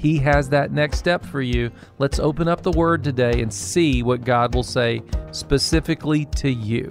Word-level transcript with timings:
He 0.00 0.16
has 0.20 0.48
that 0.48 0.72
next 0.72 0.98
step 0.98 1.22
for 1.22 1.42
you. 1.42 1.70
Let's 1.98 2.18
open 2.18 2.48
up 2.48 2.62
the 2.62 2.72
Word 2.72 3.04
today 3.04 3.42
and 3.42 3.52
see 3.52 4.02
what 4.02 4.24
God 4.24 4.54
will 4.54 4.62
say 4.62 5.02
specifically 5.30 6.24
to 6.36 6.50
you. 6.50 6.90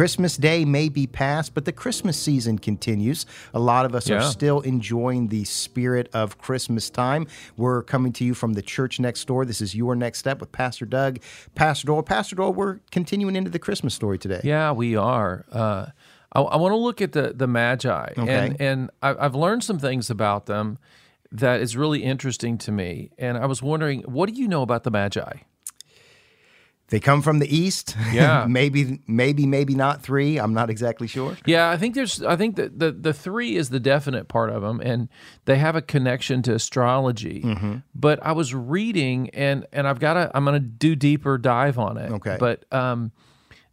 Christmas 0.00 0.38
Day 0.38 0.64
may 0.64 0.88
be 0.88 1.06
past, 1.06 1.52
but 1.52 1.66
the 1.66 1.72
Christmas 1.72 2.16
season 2.16 2.58
continues. 2.58 3.26
A 3.52 3.58
lot 3.58 3.84
of 3.84 3.94
us 3.94 4.08
Yeah. 4.08 4.16
are 4.16 4.22
still 4.22 4.60
enjoying 4.60 5.28
the 5.28 5.44
spirit 5.44 6.08
of 6.14 6.38
Christmas 6.38 6.88
time. 6.88 7.26
We're 7.58 7.82
coming 7.82 8.10
to 8.14 8.24
you 8.24 8.32
from 8.32 8.54
the 8.54 8.62
church 8.62 8.98
next 8.98 9.26
door. 9.26 9.44
This 9.44 9.60
is 9.60 9.74
Your 9.74 9.94
Next 9.94 10.20
Step 10.20 10.40
with 10.40 10.52
Pastor 10.52 10.86
Doug, 10.86 11.18
Pastor 11.54 11.86
Doyle. 11.88 12.02
Pastor 12.02 12.34
Doyle, 12.34 12.54
we're 12.54 12.78
continuing 12.90 13.36
into 13.36 13.50
the 13.50 13.58
Christmas 13.58 13.92
story 13.92 14.16
today. 14.16 14.40
Yeah, 14.42 14.72
we 14.72 14.96
are. 14.96 15.44
Uh, 15.52 15.88
I, 16.32 16.40
I 16.40 16.56
want 16.56 16.72
to 16.72 16.76
look 16.76 17.02
at 17.02 17.12
the 17.12 17.34
the 17.36 17.46
Magi, 17.46 18.14
Okay. 18.16 18.46
and 18.46 18.58
and 18.58 18.90
I, 19.02 19.14
I've 19.26 19.34
learned 19.34 19.64
some 19.64 19.78
things 19.78 20.08
about 20.08 20.46
them 20.46 20.78
that 21.30 21.60
is 21.60 21.76
really 21.76 22.02
interesting 22.04 22.56
to 22.56 22.72
me. 22.72 23.10
And 23.18 23.36
I 23.36 23.44
was 23.44 23.62
wondering, 23.62 24.00
what 24.04 24.30
do 24.30 24.34
you 24.34 24.48
know 24.48 24.62
about 24.62 24.84
the 24.84 24.90
Magi? 24.90 25.40
They 26.90 27.00
come 27.00 27.22
from 27.22 27.38
the 27.38 27.56
east. 27.56 27.96
Yeah. 28.12 28.46
maybe, 28.48 29.00
maybe, 29.06 29.46
maybe 29.46 29.74
not 29.74 30.02
three. 30.02 30.38
I'm 30.38 30.52
not 30.52 30.70
exactly 30.70 31.06
sure. 31.06 31.36
Yeah, 31.46 31.70
I 31.70 31.76
think 31.76 31.94
there's. 31.94 32.22
I 32.22 32.36
think 32.36 32.56
that 32.56 32.78
the 32.78 32.90
the 32.92 33.12
three 33.14 33.56
is 33.56 33.70
the 33.70 33.80
definite 33.80 34.28
part 34.28 34.50
of 34.50 34.62
them, 34.62 34.80
and 34.80 35.08
they 35.44 35.56
have 35.56 35.76
a 35.76 35.82
connection 35.82 36.42
to 36.42 36.54
astrology. 36.54 37.42
Mm-hmm. 37.42 37.76
But 37.94 38.18
I 38.24 38.32
was 38.32 38.52
reading, 38.54 39.30
and 39.30 39.66
and 39.72 39.86
I've 39.88 40.00
got 40.00 40.14
to. 40.14 40.30
I'm 40.34 40.44
going 40.44 40.60
to 40.60 40.68
do 40.68 40.94
deeper 40.96 41.38
dive 41.38 41.78
on 41.78 41.96
it. 41.96 42.10
Okay. 42.10 42.36
But 42.40 42.64
um, 42.72 43.12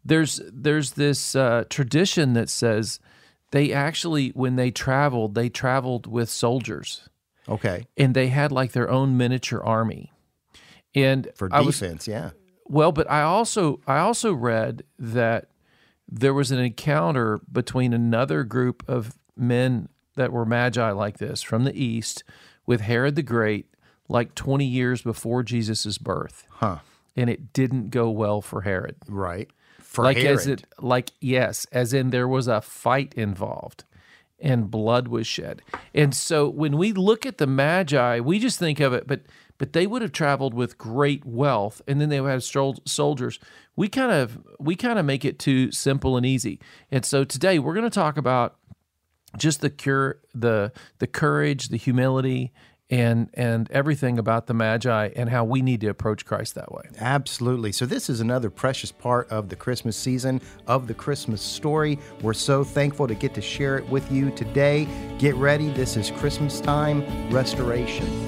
there's 0.06 0.40
there's 0.54 0.92
this 0.92 1.36
uh, 1.36 1.64
tradition 1.70 2.34
that 2.34 2.50
says 2.50 3.00
they 3.52 3.74
actually 3.74 4.30
when 4.30 4.58
they 4.58 4.70
traveled, 4.72 5.34
they 5.34 5.50
traveled 5.50 6.06
with 6.06 6.30
soldiers, 6.30 7.10
Okay. 7.50 7.88
and 7.98 8.14
they 8.14 8.28
had 8.28 8.52
like 8.52 8.74
their 8.74 8.90
own 8.92 9.18
miniature 9.18 9.64
army. 9.64 10.12
And 10.94 11.30
For 11.36 11.50
I 11.52 11.62
was- 11.62 11.80
defense, 11.80 12.08
yeah. 12.08 12.32
Well, 12.70 12.92
but 12.92 13.10
I 13.10 13.22
also 13.22 13.80
I 13.88 14.00
also 14.00 14.34
read 14.34 14.84
that 15.00 15.50
there 16.10 16.34
was 16.34 16.52
an 16.52 16.60
encounter 16.60 17.40
between 17.52 17.94
another 17.94 18.44
group 18.44 18.84
of 18.88 19.18
men 19.36 19.90
that 20.16 20.32
were 20.32 20.46
magi 20.46 20.92
like 20.92 21.18
this 21.18 21.42
from 21.42 21.64
the 21.64 21.76
east 21.82 22.24
with 22.66 22.82
Herod 22.82 23.16
the 23.16 23.24
Great 23.24 23.68
like 24.10 24.36
20 24.36 24.66
years 24.66 25.02
before 25.02 25.44
Jesus' 25.44 25.98
birth. 25.98 26.46
Huh. 26.50 26.80
And 27.16 27.30
it 27.30 27.52
didn't 27.52 27.90
go 27.90 28.10
well 28.10 28.42
for 28.42 28.62
Herod. 28.62 28.96
Right. 29.08 29.50
For 29.80 30.04
like 30.04 30.18
Herod. 30.18 30.40
as 30.40 30.48
it 30.48 30.64
like 30.80 31.12
yes, 31.20 31.66
as 31.72 31.94
in 31.94 32.12
there 32.12 32.28
was 32.28 32.48
a 32.48 32.62
fight 32.62 33.14
involved 33.16 33.84
and 34.40 34.70
blood 34.70 35.08
was 35.08 35.26
shed. 35.26 35.62
And 35.96 36.16
so 36.16 36.48
when 36.48 36.78
we 36.78 36.94
look 36.94 37.26
at 37.26 37.38
the 37.38 37.48
magi, 37.48 38.20
we 38.20 38.40
just 38.40 38.60
think 38.60 38.80
of 38.80 38.94
it 38.94 39.08
but 39.08 39.22
but 39.58 39.74
they 39.74 39.88
would 39.88 40.02
have 40.02 40.12
traveled 40.12 40.54
with 40.54 40.78
great 40.78 41.26
wealth 41.26 41.82
and 41.88 42.00
then 42.00 42.10
they 42.10 42.22
would 42.22 42.30
have 42.30 42.44
sol- 42.44 42.80
soldiers. 42.86 43.40
We 43.76 43.88
kind 43.88 44.12
of 44.12 44.40
we 44.60 44.76
kind 44.76 45.00
of 45.00 45.06
make 45.06 45.26
it 45.26 45.40
too 45.40 45.72
simple 45.72 46.18
and 46.18 46.26
easy. 46.26 46.60
And 46.92 47.06
so 47.06 47.24
today 47.24 47.60
we're 47.60 47.74
going 47.74 47.84
to 47.84 47.90
talk 47.90 48.18
about 48.18 48.58
just 49.38 49.62
the 49.62 49.70
cure 49.70 50.20
the 50.34 50.72
the 51.00 51.08
courage, 51.08 51.70
the 51.70 51.78
humility 51.78 52.54
and 52.90 53.30
and 53.34 53.70
everything 53.72 54.18
about 54.18 54.48
the 54.48 54.54
magi 54.54 55.10
and 55.16 55.30
how 55.30 55.44
we 55.44 55.62
need 55.62 55.82
to 55.82 55.88
approach 55.88 56.26
Christ 56.26 56.56
that 56.56 56.72
way. 56.72 56.84
Absolutely. 57.00 57.72
So, 57.72 57.86
this 57.86 58.10
is 58.10 58.22
another 58.22 58.50
precious 58.50 58.92
part 58.92 59.30
of 59.30 59.50
the 59.50 59.56
Christmas 59.56 59.98
season, 59.98 60.42
of 60.68 60.88
the 60.88 60.94
Christmas 60.94 61.42
story. 61.42 62.00
We're 62.22 62.34
so 62.34 62.64
thankful 62.64 63.08
to 63.08 63.16
get 63.16 63.34
to 63.36 63.42
share 63.42 63.78
it 63.78 63.88
with 63.90 64.10
you 64.12 64.32
today. 64.32 64.88
Get 65.20 65.36
ready. 65.36 65.70
This 65.70 65.98
is 65.98 66.12
Christmas 66.12 66.62
time 66.62 67.04
restoration. 67.30 68.27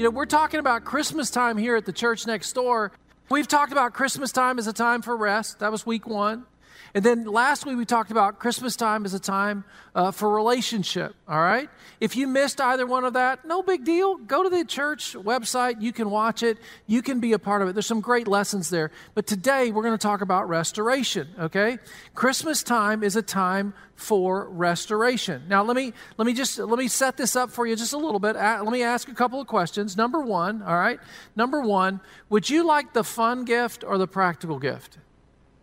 You 0.00 0.04
know, 0.04 0.10
we're 0.12 0.24
talking 0.24 0.60
about 0.60 0.86
Christmas 0.86 1.28
time 1.28 1.58
here 1.58 1.76
at 1.76 1.84
the 1.84 1.92
church 1.92 2.26
next 2.26 2.54
door. 2.54 2.90
We've 3.28 3.46
talked 3.46 3.70
about 3.70 3.92
Christmas 3.92 4.32
time 4.32 4.58
as 4.58 4.66
a 4.66 4.72
time 4.72 5.02
for 5.02 5.14
rest. 5.14 5.58
That 5.58 5.70
was 5.70 5.84
week 5.84 6.06
one. 6.06 6.46
And 6.94 7.04
then 7.04 7.24
last 7.24 7.66
week 7.66 7.76
we 7.76 7.84
talked 7.84 8.10
about 8.10 8.38
Christmas 8.38 8.76
time 8.76 9.04
as 9.04 9.14
a 9.14 9.20
time 9.20 9.64
uh, 9.94 10.10
for 10.10 10.34
relationship. 10.34 11.14
All 11.28 11.40
right. 11.40 11.68
If 12.00 12.16
you 12.16 12.26
missed 12.26 12.60
either 12.60 12.86
one 12.86 13.04
of 13.04 13.12
that, 13.12 13.44
no 13.44 13.62
big 13.62 13.84
deal. 13.84 14.16
Go 14.16 14.42
to 14.42 14.48
the 14.48 14.64
church 14.64 15.14
website. 15.14 15.80
You 15.80 15.92
can 15.92 16.10
watch 16.10 16.42
it. 16.42 16.58
You 16.86 17.02
can 17.02 17.20
be 17.20 17.32
a 17.32 17.38
part 17.38 17.62
of 17.62 17.68
it. 17.68 17.74
There's 17.74 17.86
some 17.86 18.00
great 18.00 18.26
lessons 18.26 18.70
there. 18.70 18.90
But 19.14 19.26
today 19.26 19.70
we're 19.70 19.82
going 19.82 19.96
to 19.96 20.02
talk 20.02 20.20
about 20.20 20.48
restoration. 20.48 21.28
Okay. 21.38 21.78
Christmas 22.14 22.62
time 22.62 23.02
is 23.02 23.16
a 23.16 23.22
time 23.22 23.74
for 23.94 24.48
restoration. 24.48 25.42
Now 25.48 25.62
let 25.62 25.76
me 25.76 25.92
let 26.16 26.26
me 26.26 26.32
just 26.32 26.58
let 26.58 26.78
me 26.78 26.88
set 26.88 27.16
this 27.16 27.36
up 27.36 27.50
for 27.50 27.66
you 27.66 27.76
just 27.76 27.92
a 27.92 27.98
little 27.98 28.20
bit. 28.20 28.34
Let 28.34 28.64
me 28.64 28.82
ask 28.82 29.08
a 29.08 29.14
couple 29.14 29.40
of 29.40 29.46
questions. 29.46 29.96
Number 29.96 30.20
one. 30.20 30.62
All 30.62 30.76
right. 30.76 30.98
Number 31.36 31.60
one. 31.60 32.00
Would 32.30 32.48
you 32.48 32.64
like 32.64 32.92
the 32.92 33.04
fun 33.04 33.44
gift 33.44 33.84
or 33.84 33.98
the 33.98 34.08
practical 34.08 34.58
gift? 34.58 34.98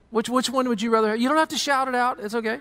Which, 0.09 0.29
which 0.29 0.50
one 0.50 0.69
would 0.69 0.81
you 0.81 0.91
rather 0.91 1.09
have? 1.09 1.19
You 1.19 1.28
don't 1.28 1.38
have 1.38 1.50
to 1.50 1.57
shout 1.57 1.88
it 1.88 1.95
out. 1.95 2.19
It's 2.19 2.35
okay. 2.35 2.59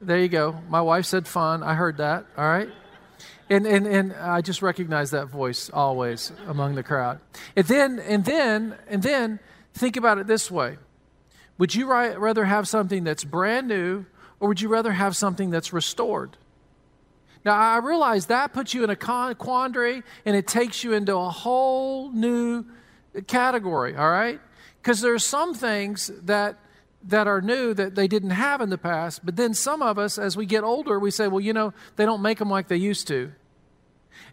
There 0.00 0.18
you 0.18 0.28
go. 0.28 0.60
My 0.68 0.80
wife 0.80 1.06
said 1.06 1.26
fun. 1.26 1.62
I 1.62 1.74
heard 1.74 1.98
that. 1.98 2.26
All 2.36 2.44
right. 2.44 2.68
And, 3.48 3.66
and, 3.66 3.86
and 3.86 4.12
I 4.14 4.40
just 4.40 4.62
recognize 4.62 5.10
that 5.10 5.26
voice 5.26 5.70
always 5.72 6.32
among 6.46 6.74
the 6.76 6.82
crowd. 6.82 7.20
And 7.56 7.66
then, 7.66 7.98
and 7.98 8.24
then, 8.24 8.76
and 8.88 9.02
then 9.02 9.40
think 9.74 9.96
about 9.96 10.18
it 10.18 10.26
this 10.26 10.50
way. 10.50 10.78
Would 11.58 11.74
you 11.74 11.86
rather 11.86 12.44
have 12.44 12.68
something 12.68 13.04
that's 13.04 13.24
brand 13.24 13.68
new 13.68 14.06
or 14.38 14.48
would 14.48 14.60
you 14.60 14.68
rather 14.68 14.92
have 14.92 15.16
something 15.16 15.50
that's 15.50 15.72
restored? 15.72 16.36
Now, 17.44 17.52
I 17.52 17.78
realize 17.78 18.26
that 18.26 18.52
puts 18.52 18.72
you 18.72 18.84
in 18.84 18.90
a 18.90 18.96
quandary 18.96 20.02
and 20.24 20.36
it 20.36 20.46
takes 20.46 20.84
you 20.84 20.92
into 20.92 21.16
a 21.16 21.28
whole 21.28 22.10
new 22.12 22.64
category, 23.26 23.96
all 23.96 24.10
right? 24.10 24.40
Because 24.82 25.00
there's 25.00 25.24
some 25.24 25.54
things 25.54 26.10
that 26.22 26.58
that 27.02 27.26
are 27.26 27.40
new 27.40 27.72
that 27.72 27.94
they 27.94 28.06
didn't 28.06 28.30
have 28.30 28.60
in 28.60 28.68
the 28.68 28.78
past, 28.78 29.24
but 29.24 29.36
then 29.36 29.54
some 29.54 29.80
of 29.80 29.98
us, 29.98 30.18
as 30.18 30.36
we 30.36 30.44
get 30.44 30.62
older, 30.62 30.98
we 30.98 31.10
say, 31.10 31.28
well, 31.28 31.40
you 31.40 31.52
know, 31.54 31.72
they 31.96 32.04
don't 32.04 32.20
make 32.20 32.38
them 32.38 32.50
like 32.50 32.68
they 32.68 32.76
used 32.76 33.08
to. 33.08 33.32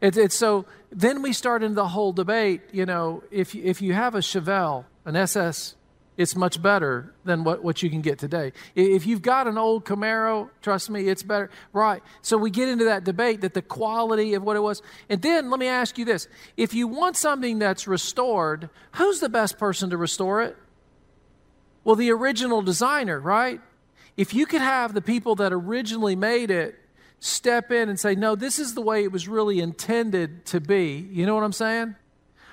It's, 0.02 0.18
it's 0.18 0.36
so 0.36 0.66
then 0.92 1.22
we 1.22 1.32
start 1.34 1.64
into 1.64 1.76
the 1.76 1.88
whole 1.88 2.12
debate. 2.12 2.62
You 2.72 2.86
know, 2.86 3.24
if 3.32 3.56
if 3.56 3.82
you 3.82 3.94
have 3.94 4.16
a 4.16 4.20
Chevelle, 4.20 4.86
an 5.06 5.16
SS, 5.16 5.76
it's 6.18 6.36
much 6.36 6.62
better 6.62 7.14
than 7.24 7.44
what, 7.44 7.64
what 7.64 7.84
you 7.84 7.90
can 7.90 8.02
get 8.02 8.18
today. 8.18 8.52
If 8.76 9.06
you've 9.06 9.22
got 9.22 9.48
an 9.48 9.58
old 9.58 9.86
Camaro, 9.86 10.50
trust 10.62 10.90
me, 10.90 11.08
it's 11.08 11.22
better. 11.22 11.50
Right. 11.72 12.02
So 12.24 12.38
we 12.38 12.50
get 12.50 12.68
into 12.68 12.86
that 12.86 13.04
debate 13.04 13.42
that 13.42 13.54
the 13.54 13.62
quality 13.62 14.34
of 14.34 14.44
what 14.44 14.58
it 14.58 14.62
was. 14.62 14.82
And 15.10 15.22
then 15.22 15.52
let 15.52 15.60
me 15.60 15.68
ask 15.68 15.98
you 15.98 16.06
this 16.06 16.28
if 16.58 16.74
you 16.74 16.88
want 16.88 17.16
something 17.16 17.60
that's 17.60 17.88
restored, 17.88 18.70
who's 18.94 19.20
the 19.20 19.30
best 19.30 19.60
person 19.60 19.92
to 19.92 19.98
restore 19.98 20.42
it? 20.42 20.58
Well, 21.84 21.96
the 21.96 22.12
original 22.12 22.62
designer, 22.64 23.20
right? 23.20 23.62
If 24.18 24.34
you 24.34 24.48
could 24.48 24.62
have 24.62 24.94
the 24.94 25.02
people 25.02 25.36
that 25.36 25.54
originally 25.54 26.16
made 26.16 26.50
it 26.50 26.76
step 27.20 27.72
in 27.72 27.90
and 27.90 28.00
say, 28.00 28.16
no, 28.16 28.36
this 28.36 28.60
is 28.60 28.74
the 28.74 28.82
way 28.82 29.04
it 29.04 29.12
was 29.12 29.28
really 29.28 29.60
intended 29.60 30.46
to 30.48 30.60
be. 30.60 31.08
You 31.12 31.26
know 31.26 31.36
what 31.36 31.44
I'm 31.44 31.54
saying? 31.54 31.96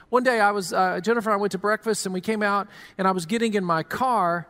One 0.08 0.22
day 0.22 0.40
I 0.40 0.50
was, 0.50 0.72
uh, 0.72 1.00
Jennifer 1.00 1.30
and 1.30 1.34
I 1.34 1.40
went 1.40 1.52
to 1.52 1.58
breakfast 1.58 2.06
and 2.06 2.12
we 2.12 2.20
came 2.20 2.42
out 2.42 2.68
and 2.98 3.08
I 3.08 3.12
was 3.12 3.26
getting 3.26 3.54
in 3.54 3.64
my 3.64 3.82
car 3.82 4.46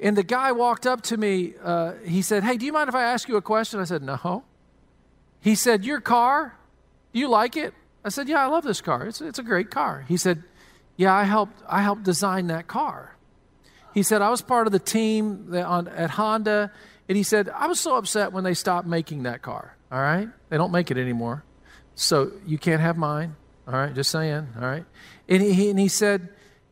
and 0.00 0.16
the 0.16 0.22
guy 0.22 0.52
walked 0.52 0.86
up 0.86 1.02
to 1.02 1.16
me. 1.16 1.54
Uh, 1.62 1.94
he 2.04 2.22
said, 2.22 2.44
Hey, 2.44 2.56
do 2.56 2.66
you 2.66 2.72
mind 2.72 2.88
if 2.88 2.94
I 2.94 3.02
ask 3.02 3.28
you 3.28 3.36
a 3.36 3.42
question? 3.42 3.80
I 3.80 3.84
said, 3.84 4.02
No. 4.02 4.44
He 5.40 5.54
said, 5.54 5.84
Your 5.84 6.00
car, 6.00 6.56
do 7.12 7.18
you 7.18 7.28
like 7.28 7.56
it? 7.56 7.74
I 8.04 8.10
said, 8.10 8.28
Yeah, 8.28 8.42
I 8.42 8.46
love 8.46 8.64
this 8.64 8.80
car. 8.80 9.06
It's, 9.06 9.20
it's 9.20 9.38
a 9.38 9.42
great 9.42 9.70
car. 9.70 10.04
He 10.08 10.16
said, 10.16 10.44
Yeah, 10.96 11.14
I 11.14 11.24
helped, 11.24 11.62
I 11.68 11.82
helped 11.82 12.04
design 12.04 12.46
that 12.48 12.68
car. 12.68 13.16
He 13.94 14.02
said, 14.02 14.22
I 14.22 14.30
was 14.30 14.42
part 14.42 14.66
of 14.66 14.72
the 14.72 14.78
team 14.78 15.52
on, 15.52 15.88
at 15.88 16.10
Honda, 16.10 16.70
and 17.08 17.16
he 17.16 17.22
said, 17.22 17.48
I 17.48 17.66
was 17.66 17.80
so 17.80 17.96
upset 17.96 18.32
when 18.32 18.44
they 18.44 18.54
stopped 18.54 18.86
making 18.86 19.24
that 19.24 19.42
car. 19.42 19.76
All 19.90 20.00
right? 20.00 20.28
They 20.50 20.56
don't 20.56 20.70
make 20.70 20.90
it 20.90 20.98
anymore. 20.98 21.42
So 21.94 22.30
you 22.46 22.58
can't 22.58 22.80
have 22.80 22.96
mine. 22.96 23.34
All 23.68 23.74
right? 23.74 23.94
Just 23.94 24.10
saying. 24.10 24.48
All 24.56 24.66
right? 24.66 24.84
And 25.28 25.42
he, 25.42 25.70
and 25.70 25.78
he 25.78 25.88
said, 25.88 26.30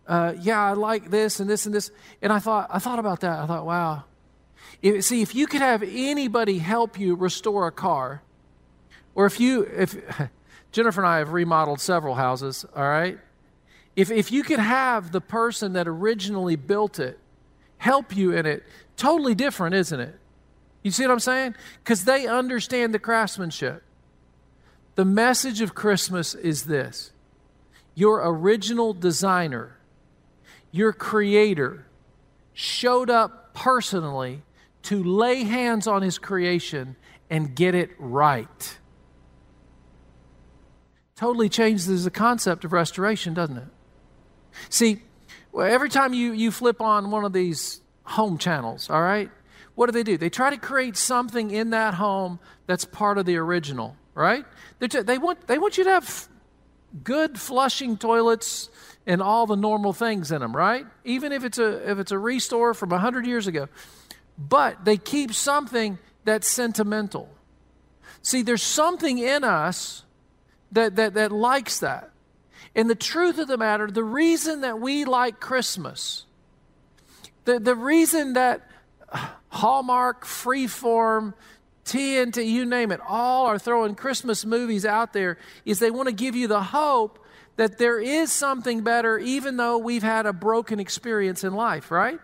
uh, 0.09 0.35
yeah, 0.41 0.61
I 0.61 0.73
like 0.73 1.11
this 1.11 1.41
and 1.41 1.51
this 1.51 1.67
and 1.67 1.75
this. 1.75 1.91
And 2.23 2.33
I 2.33 2.39
thought, 2.39 2.69
I 2.71 2.79
thought 2.79 2.99
about 2.99 3.21
that. 3.21 3.39
I 3.39 3.47
thought, 3.47 3.67
wow. 3.67 4.05
If, 4.81 5.05
see, 5.05 5.21
if 5.21 5.35
you 5.35 5.47
could 5.47 5.61
have 5.61 5.83
anybody 5.83 6.59
help 6.59 6.99
you 6.99 7.15
restore 7.15 7.67
a 7.67 7.73
car, 7.73 8.23
or 9.15 9.27
if 9.27 9.39
you, 9.39 9.63
if 9.63 9.97
Jennifer 10.73 11.01
and 11.01 11.09
I 11.09 11.19
have 11.19 11.33
remodeled 11.33 11.81
several 11.81 12.15
houses, 12.15 12.65
all 12.75 12.89
right? 12.89 13.19
If, 13.95 14.11
if 14.11 14.33
you 14.33 14.43
could 14.43 14.59
have 14.59 15.13
the 15.13 15.21
person 15.21 15.75
that 15.75 15.87
originally 15.87 16.57
built 16.57 16.99
it 16.99 17.19
help 17.79 18.17
you 18.17 18.33
in 18.33 18.47
it, 18.47 18.63
totally 18.97 19.35
different, 19.35 19.75
isn't 19.75 20.01
it? 20.01 20.15
You 20.83 20.91
see 20.91 21.03
what 21.03 21.13
I'm 21.13 21.21
saying? 21.21 21.55
Because 21.83 22.05
they 22.05 22.27
understand 22.27 22.95
the 22.95 22.99
craftsmanship. 22.99 23.83
The 24.97 25.05
message 25.05 25.61
of 25.61 25.75
Christmas 25.75 26.35
is 26.35 26.65
this 26.65 27.13
your 27.95 28.21
original 28.29 28.93
designer, 28.93 29.77
your 30.73 30.93
creator, 30.93 31.87
showed 32.53 33.09
up 33.09 33.55
personally 33.55 34.43
to 34.83 35.03
lay 35.03 35.45
hands 35.45 35.87
on 35.87 36.03
his 36.03 36.19
creation 36.19 36.97
and 37.31 37.55
get 37.55 37.75
it 37.75 37.91
right. 37.99 38.79
Totally 41.17 41.49
changes 41.49 42.05
the 42.05 42.11
concept 42.11 42.65
of 42.65 42.73
restoration, 42.73 43.35
doesn't 43.35 43.57
it? 43.57 43.69
See, 44.69 45.03
every 45.59 45.89
time 45.89 46.15
you, 46.15 46.33
you 46.33 46.51
flip 46.51 46.81
on 46.81 47.11
one 47.11 47.25
of 47.25 47.33
these 47.33 47.81
home 48.05 48.39
channels, 48.39 48.89
all 48.91 49.03
right, 49.03 49.31
what 49.75 49.87
do 49.87 49.93
they 49.93 50.03
do? 50.03 50.17
They 50.17 50.31
try 50.31 50.51
to 50.51 50.59
create 50.59 50.97
something 50.97 51.51
in 51.51 51.71
that 51.71 51.95
home 51.95 52.39
that's 52.67 52.85
part 52.85 53.19
of 53.19 53.27
the 53.27 53.37
original, 53.37 53.97
right? 54.17 54.45
T- 54.81 55.03
they, 55.03 55.19
want, 55.19 55.47
they 55.47 55.59
want 55.59 55.79
you 55.79 55.85
to 55.85 55.91
have 55.91 56.29
good 57.05 57.39
flushing 57.39 57.97
toilets 57.99 58.71
and 59.07 59.23
all 59.23 59.47
the 59.47 59.55
normal 59.57 59.93
things 59.93 60.33
in 60.33 60.41
them, 60.41 60.57
right? 60.57 60.87
Even 61.05 61.31
if 61.31 61.45
it's 61.45 61.59
a, 61.59 61.89
if 61.89 61.99
it's 61.99 62.11
a 62.11 62.19
restore 62.19 62.75
from 62.75 62.89
100 62.89 63.27
years 63.27 63.47
ago. 63.47 63.69
But 64.37 64.85
they 64.85 64.97
keep 64.97 65.33
something 65.33 65.99
that's 66.25 66.49
sentimental. 66.49 67.29
See, 68.23 68.43
there's 68.43 68.63
something 68.63 69.19
in 69.19 69.45
us 69.45 70.03
that, 70.73 70.97
that, 70.97 71.15
that 71.15 71.31
likes 71.31 71.79
that. 71.81 72.11
And 72.75 72.91
the 72.91 72.97
truth 72.97 73.39
of 73.39 73.49
the 73.49 73.59
matter, 73.59 73.87
the 73.87 74.03
reason 74.03 74.63
that 74.63 74.81
we 74.81 75.05
like 75.05 75.41
Christmas, 75.41 76.25
the, 77.45 77.61
the 77.61 77.77
reason 77.77 78.33
that 78.33 78.69
Hallmark, 79.49 80.25
Freeform, 80.25 81.35
TNT, 81.87 82.47
you 82.47 82.67
name 82.67 82.91
it, 82.91 83.01
all 83.07 83.47
are 83.47 83.59
throwing 83.59 83.95
Christmas 83.95 84.45
movies 84.45 84.85
out 84.85 85.13
there 85.13 85.39
is 85.65 85.79
they 85.79 85.91
want 85.91 86.09
to 86.09 86.15
give 86.15 86.35
you 86.37 86.49
the 86.49 86.63
hope 86.63 87.25
that 87.57 87.79
there 87.79 87.99
is 87.99 88.31
something 88.31 88.83
better 88.83 89.19
even 89.19 89.57
though 89.57 89.79
we've 89.79 90.03
had 90.03 90.27
a 90.27 90.33
broken 90.33 90.81
experience 90.81 91.45
in 91.45 91.55
life, 91.55 91.91
right? 91.91 92.19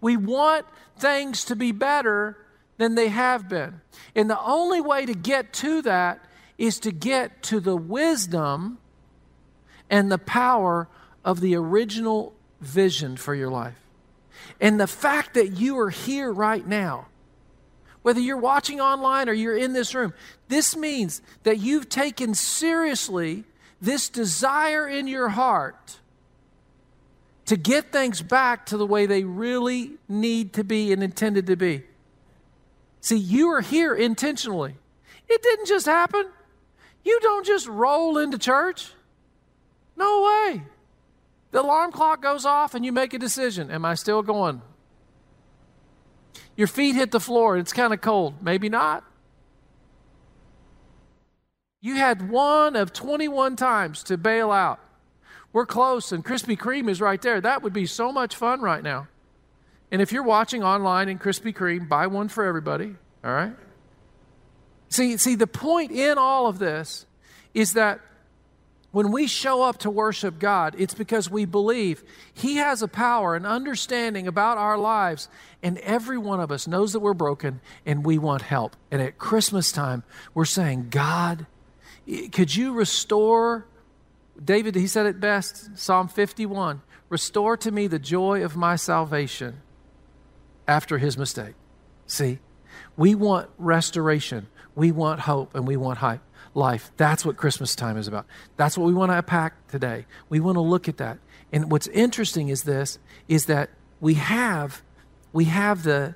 We 0.00 0.16
want 0.16 0.64
things 0.96 1.44
to 1.46 1.56
be 1.56 1.72
better 1.72 2.38
than 2.78 2.94
they 2.94 3.08
have 3.08 3.48
been. 3.48 3.80
And 4.14 4.30
the 4.30 4.40
only 4.40 4.80
way 4.80 5.04
to 5.04 5.14
get 5.14 5.52
to 5.54 5.82
that 5.82 6.24
is 6.56 6.78
to 6.80 6.92
get 6.92 7.42
to 7.44 7.60
the 7.60 7.76
wisdom 7.76 8.78
and 9.90 10.10
the 10.10 10.18
power 10.18 10.88
of 11.24 11.40
the 11.40 11.56
original 11.56 12.32
vision 12.60 13.16
for 13.16 13.34
your 13.34 13.50
life. 13.50 13.76
And 14.60 14.80
the 14.80 14.86
fact 14.86 15.34
that 15.34 15.58
you 15.58 15.78
are 15.78 15.90
here 15.90 16.32
right 16.32 16.66
now, 16.66 17.06
whether 18.02 18.20
you're 18.20 18.36
watching 18.36 18.80
online 18.80 19.28
or 19.28 19.32
you're 19.32 19.56
in 19.56 19.72
this 19.72 19.94
room, 19.94 20.14
this 20.48 20.76
means 20.76 21.20
that 21.42 21.58
you've 21.58 21.88
taken 21.88 22.34
seriously 22.34 23.44
this 23.80 24.08
desire 24.08 24.88
in 24.88 25.06
your 25.06 25.28
heart 25.30 25.98
to 27.46 27.56
get 27.56 27.90
things 27.92 28.22
back 28.22 28.66
to 28.66 28.76
the 28.76 28.86
way 28.86 29.06
they 29.06 29.24
really 29.24 29.92
need 30.08 30.52
to 30.52 30.64
be 30.64 30.92
and 30.92 31.02
intended 31.02 31.46
to 31.46 31.56
be. 31.56 31.82
See, 33.00 33.16
you 33.16 33.48
are 33.48 33.60
here 33.60 33.94
intentionally. 33.94 34.76
It 35.28 35.42
didn't 35.42 35.66
just 35.66 35.86
happen. 35.86 36.28
You 37.04 37.18
don't 37.20 37.46
just 37.46 37.66
roll 37.66 38.18
into 38.18 38.38
church. 38.38 38.92
No 39.96 40.22
way. 40.22 40.62
The 41.50 41.62
alarm 41.62 41.92
clock 41.92 42.22
goes 42.22 42.44
off 42.44 42.74
and 42.74 42.84
you 42.84 42.92
make 42.92 43.14
a 43.14 43.18
decision. 43.18 43.70
Am 43.70 43.84
I 43.84 43.94
still 43.94 44.22
going? 44.22 44.62
Your 46.60 46.66
feet 46.66 46.94
hit 46.94 47.10
the 47.10 47.20
floor 47.20 47.54
and 47.54 47.62
it's 47.62 47.72
kind 47.72 47.94
of 47.94 48.02
cold. 48.02 48.42
Maybe 48.42 48.68
not. 48.68 49.02
You 51.80 51.94
had 51.94 52.28
one 52.28 52.76
of 52.76 52.92
21 52.92 53.56
times 53.56 54.02
to 54.02 54.18
bail 54.18 54.52
out. 54.52 54.78
We're 55.54 55.64
close 55.64 56.12
and 56.12 56.22
Krispy 56.22 56.58
Kreme 56.58 56.90
is 56.90 57.00
right 57.00 57.22
there. 57.22 57.40
That 57.40 57.62
would 57.62 57.72
be 57.72 57.86
so 57.86 58.12
much 58.12 58.36
fun 58.36 58.60
right 58.60 58.82
now. 58.82 59.08
And 59.90 60.02
if 60.02 60.12
you're 60.12 60.22
watching 60.22 60.62
online 60.62 61.08
in 61.08 61.18
Krispy 61.18 61.56
Kreme, 61.56 61.88
buy 61.88 62.08
one 62.08 62.28
for 62.28 62.44
everybody, 62.44 62.94
all 63.24 63.32
right? 63.32 63.56
See, 64.90 65.16
see 65.16 65.36
the 65.36 65.46
point 65.46 65.92
in 65.92 66.18
all 66.18 66.46
of 66.46 66.58
this 66.58 67.06
is 67.54 67.72
that 67.72 68.00
when 68.92 69.12
we 69.12 69.26
show 69.26 69.62
up 69.62 69.78
to 69.78 69.90
worship 69.90 70.38
God, 70.38 70.74
it's 70.76 70.94
because 70.94 71.30
we 71.30 71.44
believe 71.44 72.02
He 72.34 72.56
has 72.56 72.82
a 72.82 72.88
power, 72.88 73.36
and 73.36 73.46
understanding 73.46 74.26
about 74.26 74.58
our 74.58 74.76
lives, 74.76 75.28
and 75.62 75.78
every 75.78 76.18
one 76.18 76.40
of 76.40 76.50
us 76.50 76.66
knows 76.66 76.92
that 76.92 77.00
we're 77.00 77.14
broken 77.14 77.60
and 77.86 78.04
we 78.04 78.18
want 78.18 78.42
help. 78.42 78.76
And 78.90 79.00
at 79.00 79.18
Christmas 79.18 79.70
time, 79.70 80.02
we're 80.34 80.44
saying, 80.44 80.88
God, 80.90 81.46
could 82.32 82.54
you 82.54 82.72
restore? 82.72 83.66
David, 84.42 84.74
he 84.74 84.86
said 84.86 85.06
it 85.06 85.20
best, 85.20 85.76
Psalm 85.78 86.08
51 86.08 86.82
Restore 87.08 87.56
to 87.56 87.72
me 87.72 87.88
the 87.88 87.98
joy 87.98 88.44
of 88.44 88.56
my 88.56 88.76
salvation 88.76 89.62
after 90.68 90.98
his 90.98 91.18
mistake. 91.18 91.54
See, 92.06 92.38
we 92.96 93.16
want 93.16 93.50
restoration, 93.58 94.46
we 94.76 94.92
want 94.92 95.20
hope, 95.20 95.54
and 95.56 95.66
we 95.66 95.76
want 95.76 95.98
hype 95.98 96.22
life. 96.54 96.90
That's 96.96 97.24
what 97.24 97.36
Christmas 97.36 97.74
time 97.74 97.96
is 97.96 98.08
about. 98.08 98.26
That's 98.56 98.76
what 98.76 98.86
we 98.86 98.94
want 98.94 99.12
to 99.12 99.18
unpack 99.18 99.68
today. 99.68 100.06
We 100.28 100.40
want 100.40 100.56
to 100.56 100.60
look 100.60 100.88
at 100.88 100.96
that. 100.98 101.18
And 101.52 101.70
what's 101.70 101.88
interesting 101.88 102.48
is 102.48 102.64
this 102.64 102.98
is 103.28 103.46
that 103.46 103.70
we 104.00 104.14
have 104.14 104.82
we 105.32 105.44
have 105.44 105.82
the 105.82 106.14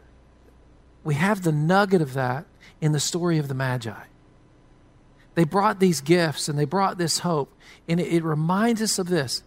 we 1.02 1.14
have 1.14 1.42
the 1.42 1.52
nugget 1.52 2.00
of 2.00 2.14
that 2.14 2.46
in 2.80 2.92
the 2.92 3.00
story 3.00 3.38
of 3.38 3.48
the 3.48 3.54
Magi. 3.54 4.04
They 5.34 5.44
brought 5.44 5.80
these 5.80 6.00
gifts 6.00 6.48
and 6.48 6.58
they 6.58 6.64
brought 6.64 6.96
this 6.96 7.20
hope. 7.20 7.52
And 7.88 8.00
it, 8.00 8.12
it 8.12 8.24
reminds 8.24 8.80
us 8.80 8.98
of 8.98 9.08
this 9.08 9.42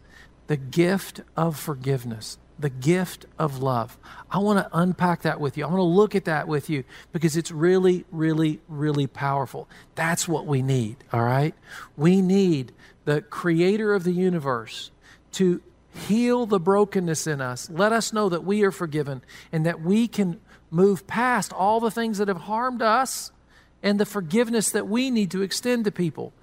the 0.47 0.57
gift 0.57 1.21
of 1.35 1.57
forgiveness 1.57 2.37
the 2.59 2.69
gift 2.69 3.25
of 3.37 3.61
love. 3.61 3.97
I 4.31 4.39
want 4.39 4.59
to 4.59 4.77
unpack 4.77 5.21
that 5.21 5.39
with 5.39 5.57
you. 5.57 5.65
I 5.65 5.67
want 5.67 5.79
to 5.79 5.83
look 5.83 6.15
at 6.15 6.25
that 6.25 6.47
with 6.47 6.69
you 6.69 6.83
because 7.11 7.37
it's 7.37 7.51
really, 7.51 8.05
really, 8.11 8.59
really 8.67 9.07
powerful. 9.07 9.67
That's 9.95 10.27
what 10.27 10.45
we 10.45 10.61
need, 10.61 10.97
all 11.13 11.23
right? 11.23 11.53
We 11.95 12.21
need 12.21 12.71
the 13.05 13.21
creator 13.21 13.93
of 13.93 14.03
the 14.03 14.11
universe 14.11 14.91
to 15.33 15.61
heal 15.93 16.45
the 16.45 16.59
brokenness 16.59 17.27
in 17.27 17.41
us, 17.41 17.69
let 17.69 17.91
us 17.91 18.13
know 18.13 18.29
that 18.29 18.43
we 18.43 18.63
are 18.63 18.71
forgiven 18.71 19.21
and 19.51 19.65
that 19.65 19.81
we 19.81 20.07
can 20.07 20.39
move 20.69 21.07
past 21.07 21.51
all 21.53 21.79
the 21.79 21.91
things 21.91 22.17
that 22.17 22.27
have 22.27 22.41
harmed 22.41 22.81
us 22.81 23.31
and 23.81 23.99
the 23.99 24.05
forgiveness 24.05 24.71
that 24.71 24.87
we 24.87 25.09
need 25.09 25.31
to 25.31 25.41
extend 25.41 25.85
to 25.85 25.91
people. 25.91 26.33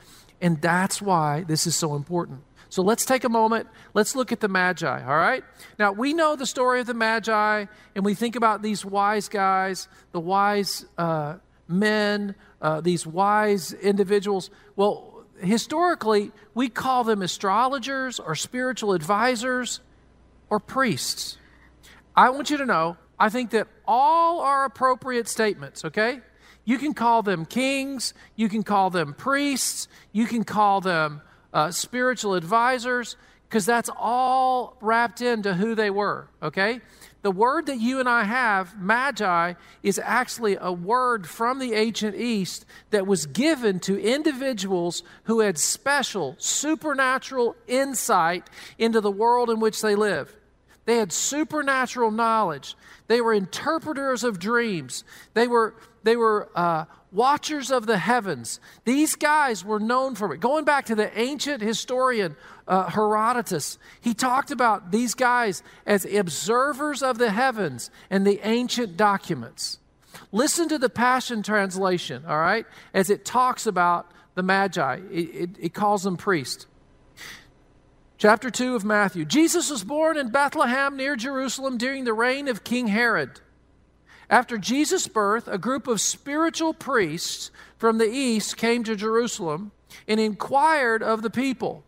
And 0.40 0.60
that's 0.60 1.00
why 1.00 1.42
this 1.42 1.66
is 1.66 1.76
so 1.76 1.94
important. 1.94 2.40
So 2.74 2.82
let's 2.82 3.04
take 3.04 3.22
a 3.22 3.28
moment. 3.28 3.68
Let's 3.94 4.16
look 4.16 4.32
at 4.32 4.40
the 4.40 4.48
Magi, 4.48 5.04
all 5.04 5.16
right? 5.16 5.44
Now, 5.78 5.92
we 5.92 6.12
know 6.12 6.34
the 6.34 6.44
story 6.44 6.80
of 6.80 6.88
the 6.88 6.92
Magi, 6.92 7.66
and 7.94 8.04
we 8.04 8.14
think 8.14 8.34
about 8.34 8.62
these 8.62 8.84
wise 8.84 9.28
guys, 9.28 9.86
the 10.10 10.18
wise 10.18 10.84
uh, 10.98 11.36
men, 11.68 12.34
uh, 12.60 12.80
these 12.80 13.06
wise 13.06 13.74
individuals. 13.74 14.50
Well, 14.74 15.24
historically, 15.38 16.32
we 16.52 16.68
call 16.68 17.04
them 17.04 17.22
astrologers 17.22 18.18
or 18.18 18.34
spiritual 18.34 18.92
advisors 18.92 19.78
or 20.50 20.58
priests. 20.58 21.38
I 22.16 22.30
want 22.30 22.50
you 22.50 22.56
to 22.56 22.66
know, 22.66 22.96
I 23.20 23.28
think 23.28 23.50
that 23.50 23.68
all 23.86 24.40
are 24.40 24.64
appropriate 24.64 25.28
statements, 25.28 25.84
okay? 25.84 26.22
You 26.64 26.78
can 26.78 26.92
call 26.92 27.22
them 27.22 27.44
kings, 27.44 28.14
you 28.34 28.48
can 28.48 28.64
call 28.64 28.90
them 28.90 29.14
priests, 29.14 29.86
you 30.10 30.26
can 30.26 30.42
call 30.42 30.80
them 30.80 31.22
uh, 31.54 31.70
spiritual 31.70 32.34
advisors, 32.34 33.16
because 33.49 33.64
that's 33.64 33.90
all 33.96 34.76
wrapped 34.80 35.23
into 35.23 35.54
who 35.54 35.75
they 35.75 35.88
were, 35.88 36.28
okay? 36.42 36.80
The 37.23 37.30
word 37.30 37.66
that 37.66 37.80
you 37.80 38.00
and 38.00 38.08
I 38.08 38.25
have, 38.25 38.78
magi, 38.78 39.54
is 39.82 39.99
actually 39.99 40.58
a 40.61 40.70
word 40.70 41.26
from 41.26 41.58
the 41.58 41.73
ancient 41.73 42.16
East 42.16 42.66
that 42.90 43.06
was 43.06 43.25
given 43.25 43.80
to 43.80 43.99
individuals 43.99 45.02
who 45.23 45.40
had 45.40 45.56
special 45.56 46.34
supernatural 46.38 47.56
insight 47.66 48.50
into 48.76 49.00
the 49.00 49.11
world 49.11 49.49
in 49.49 49.58
which 49.58 49.80
they 49.80 49.94
live. 49.94 50.37
They 50.84 50.96
had 50.96 51.12
supernatural 51.12 52.10
knowledge. 52.10 52.76
They 53.06 53.20
were 53.20 53.32
interpreters 53.32 54.24
of 54.24 54.38
dreams. 54.38 55.04
They 55.34 55.46
were, 55.48 55.74
they 56.02 56.16
were 56.16 56.50
uh, 56.54 56.84
watchers 57.10 57.70
of 57.70 57.86
the 57.86 57.98
heavens. 57.98 58.60
These 58.84 59.16
guys 59.16 59.64
were 59.64 59.80
known 59.80 60.14
for 60.14 60.34
it. 60.34 60.40
Going 60.40 60.64
back 60.64 60.86
to 60.86 60.94
the 60.94 61.16
ancient 61.18 61.62
historian 61.62 62.36
uh, 62.66 62.90
Herodotus, 62.90 63.78
he 64.00 64.12
talked 64.14 64.50
about 64.50 64.90
these 64.90 65.14
guys 65.14 65.62
as 65.86 66.04
observers 66.04 67.02
of 67.02 67.18
the 67.18 67.30
heavens 67.30 67.90
and 68.10 68.26
the 68.26 68.40
ancient 68.46 68.96
documents. 68.96 69.78
Listen 70.32 70.68
to 70.68 70.78
the 70.78 70.90
Passion 70.90 71.42
Translation, 71.42 72.24
all 72.26 72.38
right, 72.38 72.66
as 72.92 73.10
it 73.10 73.24
talks 73.24 73.66
about 73.66 74.10
the 74.34 74.42
Magi. 74.42 75.00
It, 75.10 75.18
it, 75.18 75.50
it 75.60 75.74
calls 75.74 76.02
them 76.02 76.16
priests. 76.16 76.66
Chapter 78.16 78.49
2 78.49 78.76
of 78.76 78.85
Matthew. 78.85 79.25
Jesus 79.25 79.71
was 79.71 79.83
born 79.83 80.16
in 80.16 80.30
Bethlehem 80.30 80.97
near 80.97 81.16
Jerusalem 81.16 81.76
during 81.76 82.04
the 82.04 82.12
reign 82.12 82.47
of 82.47 82.62
King 82.62 82.87
Herod. 82.87 83.40
After 84.30 84.56
Jesus' 84.56 85.09
birth, 85.09 85.49
a 85.49 85.59
group 85.59 85.88
of 85.88 86.00
spiritual 86.00 86.75
priests 86.75 87.50
from 87.76 87.99
the 87.99 88.09
east 88.09 88.56
came 88.56 88.85
to 88.85 88.94
Jerusalem 88.94 89.73
and 90.06 90.21
inquired 90.21 91.02
of 91.02 91.23
the 91.23 91.30
people, 91.30 91.85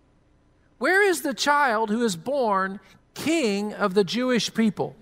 Where 0.79 1.03
is 1.03 1.23
the 1.23 1.33
child 1.33 1.91
who 1.91 2.05
is 2.05 2.17
born 2.17 2.81
king 3.15 3.73
of 3.73 3.95
the 3.95 4.05
Jewish 4.05 4.53
people? 4.53 4.97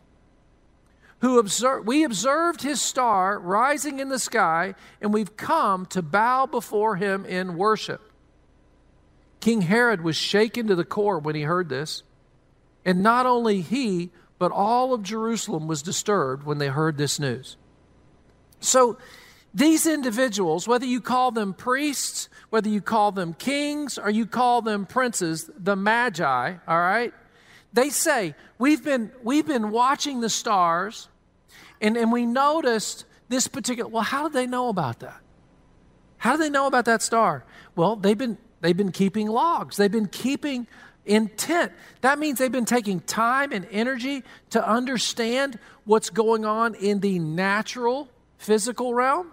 Who 1.20 1.38
observed, 1.38 1.86
we 1.86 2.04
observed 2.04 2.62
his 2.62 2.82
star 2.82 3.38
rising 3.38 3.98
in 3.98 4.10
the 4.10 4.18
sky, 4.18 4.74
and 5.00 5.12
we've 5.12 5.38
come 5.38 5.86
to 5.86 6.02
bow 6.02 6.44
before 6.44 6.96
him 6.96 7.24
in 7.24 7.56
worship. 7.56 8.12
King 9.44 9.60
Herod 9.60 10.00
was 10.00 10.16
shaken 10.16 10.68
to 10.68 10.74
the 10.74 10.86
core 10.86 11.18
when 11.18 11.34
he 11.34 11.42
heard 11.42 11.68
this. 11.68 12.02
And 12.82 13.02
not 13.02 13.26
only 13.26 13.60
he, 13.60 14.10
but 14.38 14.50
all 14.50 14.94
of 14.94 15.02
Jerusalem 15.02 15.66
was 15.66 15.82
disturbed 15.82 16.44
when 16.44 16.56
they 16.56 16.68
heard 16.68 16.96
this 16.96 17.20
news. 17.20 17.58
So, 18.60 18.96
these 19.52 19.86
individuals, 19.86 20.66
whether 20.66 20.86
you 20.86 21.02
call 21.02 21.30
them 21.30 21.52
priests, 21.52 22.30
whether 22.48 22.70
you 22.70 22.80
call 22.80 23.12
them 23.12 23.34
kings, 23.34 23.98
or 23.98 24.08
you 24.08 24.24
call 24.24 24.62
them 24.62 24.86
princes, 24.86 25.50
the 25.58 25.76
magi, 25.76 26.54
all 26.66 26.80
right, 26.80 27.12
they 27.74 27.90
say, 27.90 28.34
We've 28.56 28.82
been, 28.82 29.12
we've 29.22 29.46
been 29.46 29.70
watching 29.70 30.22
the 30.22 30.30
stars, 30.30 31.10
and, 31.82 31.98
and 31.98 32.10
we 32.10 32.24
noticed 32.24 33.04
this 33.28 33.46
particular. 33.46 33.90
Well, 33.90 34.04
how 34.04 34.22
did 34.22 34.32
they 34.32 34.46
know 34.46 34.70
about 34.70 35.00
that? 35.00 35.20
How 36.16 36.32
do 36.32 36.42
they 36.42 36.48
know 36.48 36.66
about 36.66 36.86
that 36.86 37.02
star? 37.02 37.44
Well, 37.76 37.96
they've 37.96 38.16
been 38.16 38.38
They've 38.64 38.74
been 38.74 38.92
keeping 38.92 39.28
logs, 39.28 39.76
they've 39.76 39.92
been 39.92 40.08
keeping 40.08 40.66
intent. 41.04 41.70
That 42.00 42.18
means 42.18 42.38
they've 42.38 42.50
been 42.50 42.64
taking 42.64 43.00
time 43.00 43.52
and 43.52 43.66
energy 43.70 44.22
to 44.50 44.66
understand 44.66 45.58
what's 45.84 46.08
going 46.08 46.46
on 46.46 46.74
in 46.74 47.00
the 47.00 47.18
natural, 47.18 48.08
physical 48.38 48.94
realm. 48.94 49.32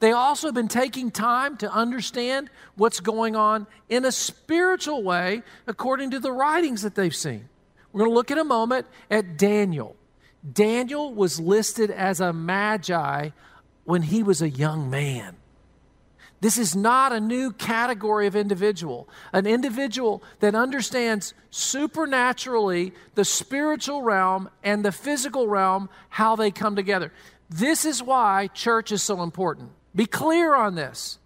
They 0.00 0.10
also 0.10 0.48
have 0.48 0.56
been 0.56 0.66
taking 0.66 1.12
time 1.12 1.56
to 1.58 1.70
understand 1.72 2.50
what's 2.74 2.98
going 2.98 3.36
on 3.36 3.68
in 3.88 4.04
a 4.04 4.10
spiritual 4.10 5.04
way 5.04 5.44
according 5.68 6.10
to 6.10 6.18
the 6.18 6.32
writings 6.32 6.82
that 6.82 6.96
they've 6.96 7.14
seen. 7.14 7.48
We're 7.92 8.00
going 8.00 8.10
to 8.10 8.16
look 8.16 8.32
in 8.32 8.38
a 8.38 8.44
moment 8.44 8.88
at 9.12 9.36
Daniel. 9.38 9.94
Daniel 10.52 11.14
was 11.14 11.38
listed 11.38 11.92
as 11.92 12.18
a 12.18 12.32
magi 12.32 13.30
when 13.84 14.02
he 14.02 14.24
was 14.24 14.42
a 14.42 14.50
young 14.50 14.90
man. 14.90 15.36
This 16.40 16.58
is 16.58 16.76
not 16.76 17.12
a 17.12 17.20
new 17.20 17.52
category 17.52 18.26
of 18.26 18.36
individual, 18.36 19.08
an 19.32 19.46
individual 19.46 20.22
that 20.40 20.54
understands 20.54 21.32
supernaturally 21.50 22.92
the 23.14 23.24
spiritual 23.24 24.02
realm 24.02 24.50
and 24.62 24.84
the 24.84 24.92
physical 24.92 25.48
realm, 25.48 25.88
how 26.10 26.36
they 26.36 26.50
come 26.50 26.76
together. 26.76 27.12
This 27.48 27.84
is 27.84 28.02
why 28.02 28.48
church 28.48 28.92
is 28.92 29.02
so 29.02 29.22
important. 29.22 29.70
Be 29.94 30.06
clear 30.06 30.54
on 30.54 30.74
this. 30.74 31.18